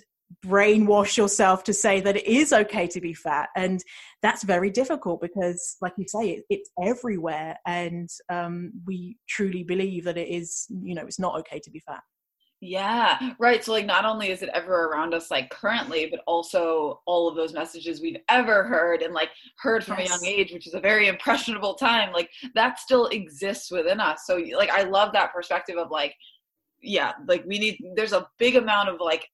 brainwash 0.44 1.16
yourself 1.16 1.64
to 1.64 1.72
say 1.72 2.00
that 2.00 2.16
it 2.16 2.26
is 2.26 2.52
okay 2.52 2.86
to 2.88 3.00
be 3.00 3.14
fat. 3.14 3.48
And 3.56 3.82
that's 4.22 4.42
very 4.42 4.70
difficult 4.70 5.20
because 5.20 5.76
like 5.80 5.94
you 5.96 6.06
say 6.08 6.30
it, 6.30 6.44
it's 6.50 6.70
everywhere. 6.82 7.56
And 7.66 8.08
um, 8.28 8.72
we 8.86 9.16
truly 9.28 9.62
believe 9.62 10.04
that 10.04 10.18
it 10.18 10.28
is 10.28 10.66
you 10.68 10.94
know 10.94 11.02
it's 11.02 11.18
not 11.18 11.38
okay 11.40 11.60
to 11.60 11.70
be 11.70 11.80
fat. 11.80 12.02
Yeah. 12.62 13.32
Right. 13.38 13.62
So 13.62 13.72
like 13.72 13.84
not 13.84 14.06
only 14.06 14.30
is 14.30 14.42
it 14.42 14.48
ever 14.54 14.86
around 14.86 15.12
us 15.12 15.30
like 15.30 15.50
currently 15.50 16.08
but 16.10 16.20
also 16.26 17.02
all 17.04 17.28
of 17.28 17.36
those 17.36 17.52
messages 17.52 18.00
we've 18.00 18.16
ever 18.30 18.64
heard 18.64 19.02
and 19.02 19.12
like 19.12 19.28
heard 19.58 19.84
from 19.84 19.98
yes. 19.98 20.08
a 20.08 20.12
young 20.12 20.24
age 20.24 20.52
which 20.52 20.66
is 20.66 20.72
a 20.72 20.80
very 20.80 21.06
impressionable 21.08 21.74
time 21.74 22.12
like 22.14 22.30
that 22.54 22.78
still 22.78 23.06
exists 23.08 23.70
within 23.70 24.00
us. 24.00 24.22
So 24.24 24.42
like 24.56 24.70
i 24.70 24.82
love 24.82 25.12
that 25.12 25.34
perspective 25.34 25.76
of 25.76 25.90
like 25.90 26.14
yeah 26.82 27.12
like 27.28 27.44
we 27.46 27.58
need 27.58 27.78
there's 27.94 28.12
a 28.12 28.26
big 28.38 28.56
amount 28.56 28.88
of 28.88 29.00
like 29.00 29.28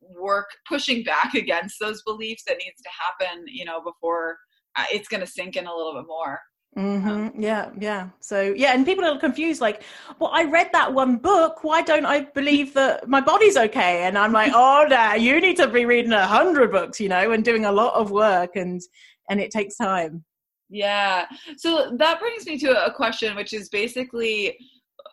work 0.00 0.46
pushing 0.68 1.02
back 1.02 1.34
against 1.42 1.78
those 1.80 2.02
beliefs 2.02 2.42
that 2.46 2.58
needs 2.58 2.80
to 2.82 2.90
happen 2.90 3.44
you 3.46 3.64
know 3.64 3.80
before 3.82 4.36
uh, 4.76 4.84
it's 4.92 5.08
going 5.08 5.20
to 5.20 5.26
sink 5.26 5.56
in 5.56 5.66
a 5.66 5.74
little 5.74 5.94
bit 5.94 6.06
more 6.06 6.38
Mm-hmm. 6.76 7.08
Um, 7.08 7.32
yeah, 7.38 7.70
yeah. 7.78 8.10
So 8.20 8.52
yeah, 8.54 8.74
and 8.74 8.84
people 8.84 9.04
are 9.04 9.18
confused. 9.18 9.62
Like, 9.62 9.82
well, 10.18 10.30
I 10.32 10.44
read 10.44 10.68
that 10.72 10.92
one 10.92 11.16
book. 11.16 11.64
Why 11.64 11.80
don't 11.80 12.04
I 12.04 12.22
believe 12.34 12.74
that 12.74 13.08
my 13.08 13.20
body's 13.20 13.56
okay? 13.56 14.02
And 14.02 14.18
I'm 14.18 14.32
like, 14.32 14.52
oh, 14.54 14.86
no, 14.88 15.14
you 15.14 15.40
need 15.40 15.56
to 15.56 15.68
be 15.68 15.86
reading 15.86 16.12
a 16.12 16.26
hundred 16.26 16.70
books, 16.70 17.00
you 17.00 17.08
know, 17.08 17.32
and 17.32 17.42
doing 17.42 17.64
a 17.64 17.72
lot 17.72 17.94
of 17.94 18.10
work, 18.10 18.56
and 18.56 18.80
and 19.30 19.40
it 19.40 19.50
takes 19.50 19.76
time. 19.76 20.24
Yeah. 20.68 21.26
So 21.56 21.96
that 21.96 22.20
brings 22.20 22.44
me 22.44 22.58
to 22.58 22.84
a 22.84 22.92
question, 22.92 23.36
which 23.36 23.52
is 23.52 23.68
basically, 23.70 24.58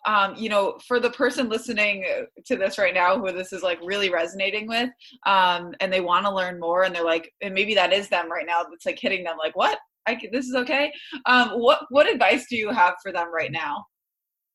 um, 0.05 0.35
you 0.35 0.49
know, 0.49 0.77
for 0.87 0.99
the 0.99 1.09
person 1.09 1.49
listening 1.49 2.05
to 2.45 2.55
this 2.55 2.77
right 2.77 2.93
now 2.93 3.17
who 3.19 3.31
this 3.31 3.53
is 3.53 3.63
like 3.63 3.79
really 3.83 4.09
resonating 4.09 4.67
with, 4.67 4.89
um, 5.25 5.73
and 5.79 5.91
they 5.91 6.01
want 6.01 6.25
to 6.25 6.31
learn 6.33 6.59
more, 6.59 6.83
and 6.83 6.93
they're 6.93 7.05
like, 7.05 7.31
and 7.41 7.53
maybe 7.53 7.73
that 7.75 7.93
is 7.93 8.09
them 8.09 8.31
right 8.31 8.45
now. 8.45 8.63
That's 8.63 8.85
like 8.85 8.99
hitting 8.99 9.23
them, 9.23 9.37
like, 9.37 9.55
what? 9.55 9.79
I 10.05 10.15
can, 10.15 10.31
this 10.31 10.47
is 10.47 10.55
okay. 10.55 10.91
Um, 11.25 11.51
what 11.51 11.85
what 11.89 12.09
advice 12.09 12.45
do 12.49 12.57
you 12.57 12.71
have 12.71 12.95
for 13.01 13.11
them 13.11 13.33
right 13.33 13.51
now? 13.51 13.85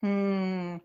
Hmm 0.03 0.77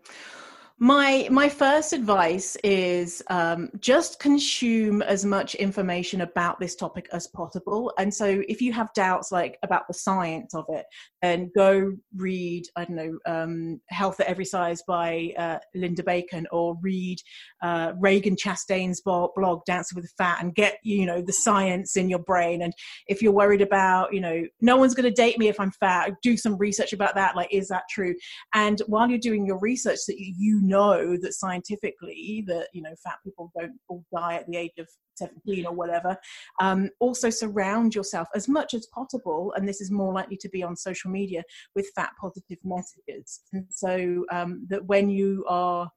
my 0.78 1.28
my 1.30 1.48
first 1.48 1.92
advice 1.92 2.56
is 2.64 3.22
um, 3.28 3.70
just 3.78 4.18
consume 4.18 5.02
as 5.02 5.24
much 5.24 5.54
information 5.54 6.22
about 6.22 6.58
this 6.58 6.74
topic 6.74 7.08
as 7.12 7.28
possible. 7.28 7.92
And 7.96 8.12
so 8.12 8.42
if 8.48 8.60
you 8.60 8.72
have 8.72 8.92
doubts 8.94 9.30
like 9.30 9.58
about 9.62 9.86
the 9.86 9.94
science 9.94 10.54
of 10.54 10.64
it 10.68 10.86
then 11.24 11.50
go 11.54 11.90
read 12.16 12.64
i 12.76 12.84
don't 12.84 12.96
know 12.96 13.18
um, 13.26 13.80
health 13.88 14.20
at 14.20 14.26
every 14.26 14.44
size 14.44 14.82
by 14.86 15.32
uh, 15.38 15.58
linda 15.74 16.02
bacon 16.02 16.46
or 16.52 16.76
read 16.82 17.18
uh, 17.62 17.92
ragen 17.94 18.36
chastain's 18.36 19.00
blog 19.00 19.64
dancing 19.64 19.96
with 19.96 20.12
fat 20.18 20.42
and 20.42 20.54
get 20.54 20.76
you 20.82 21.06
know 21.06 21.22
the 21.22 21.32
science 21.32 21.96
in 21.96 22.10
your 22.10 22.18
brain. 22.18 22.60
And 22.62 22.74
if 23.06 23.22
you're 23.22 23.32
worried 23.32 23.62
about 23.62 24.12
you 24.12 24.20
know 24.20 24.44
no 24.60 24.76
one's 24.76 24.94
going 24.94 25.08
to 25.08 25.22
date 25.22 25.38
me 25.38 25.48
if 25.48 25.58
i'm 25.58 25.70
fat 25.70 26.12
do 26.22 26.36
some 26.36 26.56
research 26.58 26.92
about 26.92 27.14
that 27.14 27.34
like 27.34 27.48
is 27.50 27.68
that 27.68 27.84
true? 27.90 28.14
And 28.52 28.82
while 28.86 29.08
you're 29.08 29.18
doing 29.18 29.46
your 29.46 29.58
research 29.58 30.00
that 30.08 30.18
you 30.18 30.60
know 30.66 31.16
that 31.16 31.34
scientifically 31.34 32.44
that 32.46 32.68
you 32.72 32.82
know 32.82 32.94
fat 33.02 33.16
people 33.22 33.52
don't 33.58 33.78
all 33.88 34.04
die 34.14 34.34
at 34.34 34.46
the 34.48 34.56
age 34.56 34.72
of 34.78 34.88
17 35.16 35.64
or 35.64 35.72
whatever 35.72 36.16
um, 36.60 36.90
also 36.98 37.30
surround 37.30 37.94
yourself 37.94 38.26
as 38.34 38.48
much 38.48 38.74
as 38.74 38.88
possible 38.92 39.52
and 39.56 39.68
this 39.68 39.80
is 39.80 39.90
more 39.90 40.12
likely 40.12 40.36
to 40.36 40.48
be 40.48 40.62
on 40.62 40.76
social 40.76 41.10
media 41.10 41.42
with 41.74 41.90
fat 41.94 42.10
positive 42.20 42.58
messages. 42.64 43.40
And 43.52 43.66
so 43.70 44.24
um, 44.30 44.66
that 44.70 44.84
when 44.86 45.08
you 45.08 45.44
are 45.48 45.88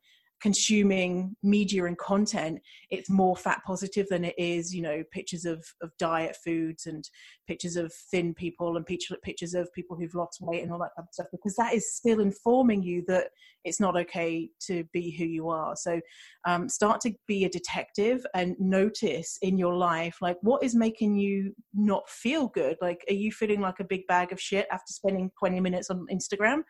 consuming 0.42 1.36
media 1.44 1.86
and 1.86 1.98
content 1.98 2.60
it's 2.90 3.10
more 3.10 3.36
fat 3.36 3.62
positive 3.66 4.08
than 4.10 4.24
it 4.24 4.36
is 4.38 4.74
you 4.74 4.82
know 4.82 5.04
pictures 5.12 5.46
of 5.46 5.66
of 5.82 5.92
diet 5.98 6.36
foods 6.44 6.86
and 6.86 7.10
pictures 7.48 7.76
of 7.76 7.92
thin 8.12 8.34
people 8.34 8.78
and 8.78 8.86
pictures 8.86 9.54
of 9.54 9.72
people 9.74 9.98
who've 9.98 10.14
lost 10.14 10.40
weight 10.42 10.64
and 10.64 10.72
all 10.72 10.80
that 10.80 10.92
kind 10.96 11.08
of 11.08 11.14
stuff 11.14 11.28
because 11.32 11.56
that 11.56 11.74
is 11.74 11.94
still 11.94 12.20
informing 12.20 12.84
you 12.84 13.04
that 13.08 13.28
it's 13.64 13.80
not 13.80 13.98
okay 13.98 14.50
to 14.62 14.86
be 14.94 15.12
who 15.12 15.26
you 15.26 15.50
are. 15.50 15.76
So 15.76 16.00
um, 16.46 16.70
start 16.70 17.02
to 17.02 17.14
be 17.28 17.44
a 17.44 17.50
detective 17.50 18.26
and 18.34 18.56
notice 18.60 19.38
in 19.42 19.58
your 19.58 19.76
life 19.76 20.18
like 20.22 20.38
what 20.42 20.64
is 20.64 20.76
making 20.76 21.18
you 21.18 21.54
not 21.74 22.10
feel 22.10 22.48
good? 22.48 22.78
Like 22.82 23.04
are 23.10 23.14
you 23.14 23.32
feeling 23.32 23.62
like 23.62 23.80
a 23.80 23.86
big 23.86 24.08
bag 24.08 24.32
of 24.32 24.40
shit 24.40 24.68
after 24.72 24.94
spending 24.94 25.32
20 25.40 25.60
minutes 25.60 25.90
on 25.90 26.08
instagram? 26.12 26.64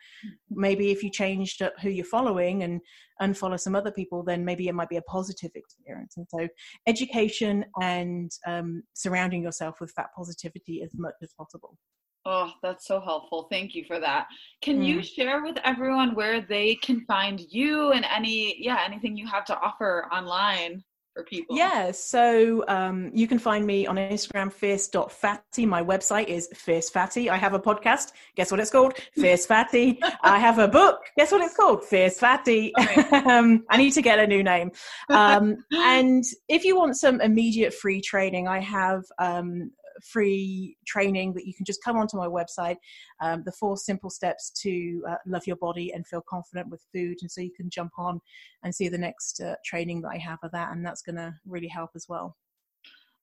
Maybe 0.50 0.90
if 0.90 1.02
you 1.02 1.10
changed 1.10 1.62
up 1.62 1.74
who 1.80 1.88
you're 1.88 2.04
following 2.04 2.62
and 2.62 2.80
unfollow 3.22 3.58
some 3.58 3.76
other 3.76 3.90
people, 3.90 4.22
then 4.22 4.44
maybe 4.44 4.68
it 4.68 4.74
might 4.74 4.88
be 4.88 4.96
a 4.96 5.02
positive 5.02 5.50
experience. 5.54 6.16
And 6.16 6.26
so, 6.28 6.48
education 6.86 7.64
and 7.80 8.30
um, 8.46 8.82
surrounding 8.94 9.42
yourself 9.42 9.80
with 9.80 9.92
fat 9.92 10.08
positivity 10.16 10.82
as 10.82 10.90
much 10.94 11.14
as 11.22 11.32
possible. 11.36 11.76
Oh, 12.24 12.52
that's 12.62 12.86
so 12.86 13.00
helpful. 13.00 13.46
Thank 13.50 13.74
you 13.74 13.84
for 13.86 13.98
that. 14.00 14.26
Can 14.60 14.80
mm. 14.80 14.86
you 14.86 15.02
share 15.02 15.42
with 15.42 15.56
everyone 15.64 16.14
where 16.14 16.42
they 16.42 16.74
can 16.76 17.04
find 17.06 17.40
you 17.48 17.92
and 17.92 18.04
any, 18.04 18.62
yeah, 18.62 18.82
anything 18.84 19.16
you 19.16 19.26
have 19.26 19.44
to 19.46 19.58
offer 19.58 20.08
online? 20.12 20.82
For 21.18 21.24
people? 21.24 21.56
Yeah, 21.56 21.90
so 21.90 22.64
um, 22.68 23.10
you 23.12 23.26
can 23.26 23.38
find 23.38 23.66
me 23.66 23.86
on 23.86 23.96
Instagram, 23.96 24.52
fierce.fatty. 24.52 25.66
My 25.66 25.82
website 25.82 26.28
is 26.28 26.48
Fierce 26.54 26.88
Fatty. 26.88 27.28
I 27.28 27.36
have 27.36 27.54
a 27.54 27.58
podcast. 27.58 28.12
Guess 28.36 28.50
what 28.50 28.60
it's 28.60 28.70
called? 28.70 28.94
Fierce 29.14 29.44
Fatty. 29.44 30.00
I 30.22 30.38
have 30.38 30.58
a 30.58 30.68
book. 30.68 31.00
Guess 31.16 31.32
what 31.32 31.40
it's 31.40 31.56
called? 31.56 31.84
Fierce 31.84 32.18
Fatty. 32.18 32.72
um, 33.12 33.64
I 33.68 33.76
need 33.76 33.92
to 33.92 34.02
get 34.02 34.20
a 34.20 34.26
new 34.26 34.44
name. 34.44 34.70
Um, 35.10 35.56
and 35.72 36.24
if 36.48 36.64
you 36.64 36.76
want 36.76 36.96
some 36.96 37.20
immediate 37.20 37.74
free 37.74 38.00
training, 38.00 38.46
I 38.46 38.60
have 38.60 39.04
um, 39.18 39.72
free 40.02 40.76
training 40.86 41.34
that 41.34 41.46
you 41.46 41.54
can 41.54 41.64
just 41.64 41.82
come 41.84 41.96
onto 41.96 42.16
my 42.16 42.26
website. 42.26 42.76
Um, 43.20 43.42
the 43.44 43.52
four 43.52 43.76
simple 43.76 44.10
steps 44.10 44.50
to 44.62 45.02
uh, 45.08 45.16
love 45.26 45.46
your 45.46 45.56
body 45.56 45.92
and 45.92 46.06
feel 46.06 46.22
confident 46.28 46.68
with 46.68 46.82
food. 46.92 47.18
And 47.20 47.30
so 47.30 47.40
you 47.40 47.52
can 47.56 47.70
jump 47.70 47.92
on 47.98 48.20
and 48.62 48.74
see 48.74 48.88
the 48.88 48.98
next 48.98 49.40
uh, 49.40 49.54
training 49.64 50.02
that 50.02 50.12
I 50.12 50.18
have 50.18 50.38
of 50.42 50.52
that. 50.52 50.72
And 50.72 50.84
that's 50.84 51.02
going 51.02 51.16
to 51.16 51.34
really 51.46 51.68
help 51.68 51.90
as 51.94 52.06
well. 52.08 52.36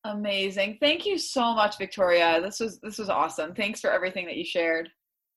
Amazing. 0.05 0.77
Thank 0.79 1.05
you 1.05 1.17
so 1.17 1.55
much, 1.55 1.79
Victoria. 1.79 2.39
This 2.39 2.59
was 2.59 2.79
this 2.79 2.99
was 2.99 3.09
awesome. 3.09 3.55
Thanks 3.55 3.81
for 3.81 3.89
everything 3.89 4.27
that 4.27 4.37
you 4.37 4.45
shared. 4.45 4.87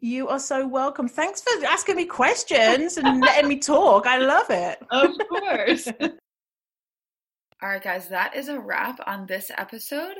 You 0.01 0.29
are 0.29 0.38
so 0.38 0.68
welcome. 0.68 1.09
Thanks 1.09 1.40
for 1.40 1.64
asking 1.64 1.96
me 1.96 2.05
questions 2.05 2.98
and 2.98 3.20
letting 3.20 3.48
me 3.48 3.59
talk. 3.59 4.07
I 4.07 4.18
love 4.18 4.46
it. 4.51 4.79
Of 4.90 5.11
course. 5.29 5.88
All 7.61 7.68
right, 7.68 7.83
guys, 7.83 8.09
that 8.09 8.37
is 8.37 8.48
a 8.48 8.61
wrap 8.61 9.01
on 9.09 9.27
this 9.27 9.51
episode 9.59 10.14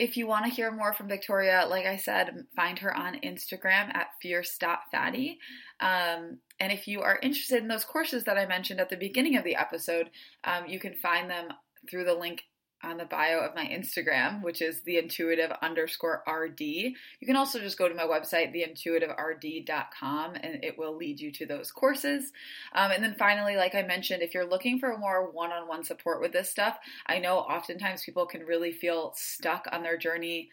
if 0.00 0.16
you 0.16 0.26
want 0.26 0.46
to 0.46 0.50
hear 0.50 0.72
more 0.72 0.94
from 0.94 1.08
Victoria, 1.08 1.66
like 1.68 1.84
I 1.84 1.96
said, 1.96 2.46
find 2.56 2.78
her 2.78 2.96
on 2.96 3.20
Instagram 3.20 3.94
at 3.94 4.08
fierce.fatty. 4.22 5.38
Um, 5.78 6.38
and 6.58 6.72
if 6.72 6.88
you 6.88 7.02
are 7.02 7.20
interested 7.22 7.62
in 7.62 7.68
those 7.68 7.84
courses 7.84 8.24
that 8.24 8.38
I 8.38 8.46
mentioned 8.46 8.80
at 8.80 8.88
the 8.88 8.96
beginning 8.96 9.36
of 9.36 9.44
the 9.44 9.56
episode, 9.56 10.08
um, 10.44 10.66
you 10.66 10.80
can 10.80 10.94
find 10.94 11.28
them 11.28 11.48
through 11.88 12.04
the 12.04 12.14
link 12.14 12.44
on 12.82 12.96
the 12.96 13.04
bio 13.04 13.40
of 13.40 13.54
my 13.54 13.66
Instagram, 13.66 14.42
which 14.42 14.62
is 14.62 14.80
the 14.82 14.98
intuitive 14.98 15.50
underscore 15.62 16.22
RD. 16.26 16.60
You 16.60 17.26
can 17.26 17.36
also 17.36 17.58
just 17.58 17.78
go 17.78 17.88
to 17.88 17.94
my 17.94 18.04
website, 18.04 18.54
theintuitiverd.com, 18.54 20.34
and 20.34 20.64
it 20.64 20.78
will 20.78 20.96
lead 20.96 21.20
you 21.20 21.30
to 21.32 21.46
those 21.46 21.70
courses. 21.70 22.32
Um, 22.74 22.90
and 22.90 23.02
then 23.02 23.14
finally, 23.18 23.56
like 23.56 23.74
I 23.74 23.82
mentioned, 23.82 24.22
if 24.22 24.34
you're 24.34 24.48
looking 24.48 24.78
for 24.78 24.96
more 24.96 25.30
one 25.30 25.52
on 25.52 25.68
one 25.68 25.84
support 25.84 26.20
with 26.20 26.32
this 26.32 26.50
stuff, 26.50 26.78
I 27.06 27.18
know 27.18 27.38
oftentimes 27.38 28.04
people 28.04 28.26
can 28.26 28.42
really 28.42 28.72
feel 28.72 29.12
stuck 29.16 29.66
on 29.72 29.82
their 29.82 29.98
journey. 29.98 30.48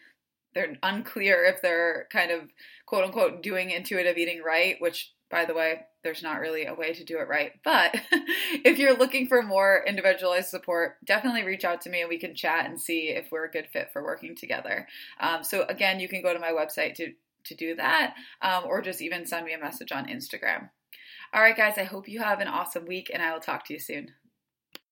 They're 0.54 0.76
unclear 0.82 1.44
if 1.44 1.62
they're 1.62 2.08
kind 2.10 2.30
of 2.30 2.50
quote 2.86 3.04
unquote 3.04 3.42
doing 3.42 3.70
intuitive 3.70 4.18
eating 4.18 4.42
right, 4.44 4.76
which 4.80 5.12
by 5.30 5.44
the 5.44 5.54
way, 5.54 5.80
there's 6.02 6.22
not 6.22 6.40
really 6.40 6.66
a 6.66 6.74
way 6.74 6.92
to 6.92 7.04
do 7.04 7.18
it 7.18 7.28
right. 7.28 7.52
But 7.64 7.96
if 8.64 8.78
you're 8.78 8.96
looking 8.96 9.26
for 9.26 9.42
more 9.42 9.84
individualized 9.86 10.48
support, 10.48 10.96
definitely 11.04 11.44
reach 11.44 11.64
out 11.64 11.80
to 11.82 11.90
me 11.90 12.00
and 12.00 12.08
we 12.08 12.18
can 12.18 12.34
chat 12.34 12.66
and 12.66 12.80
see 12.80 13.08
if 13.08 13.30
we're 13.30 13.46
a 13.46 13.50
good 13.50 13.66
fit 13.72 13.90
for 13.92 14.02
working 14.02 14.36
together. 14.36 14.86
Um, 15.20 15.42
so, 15.42 15.64
again, 15.68 16.00
you 16.00 16.08
can 16.08 16.22
go 16.22 16.32
to 16.32 16.38
my 16.38 16.52
website 16.52 16.94
to, 16.94 17.12
to 17.44 17.54
do 17.54 17.74
that 17.76 18.14
um, 18.42 18.64
or 18.66 18.82
just 18.82 19.02
even 19.02 19.26
send 19.26 19.44
me 19.44 19.54
a 19.54 19.58
message 19.58 19.92
on 19.92 20.06
Instagram. 20.06 20.70
All 21.34 21.42
right, 21.42 21.56
guys, 21.56 21.74
I 21.76 21.84
hope 21.84 22.08
you 22.08 22.20
have 22.20 22.40
an 22.40 22.48
awesome 22.48 22.86
week 22.86 23.10
and 23.12 23.22
I 23.22 23.32
will 23.32 23.40
talk 23.40 23.66
to 23.66 23.74
you 23.74 23.80
soon. 23.80 24.12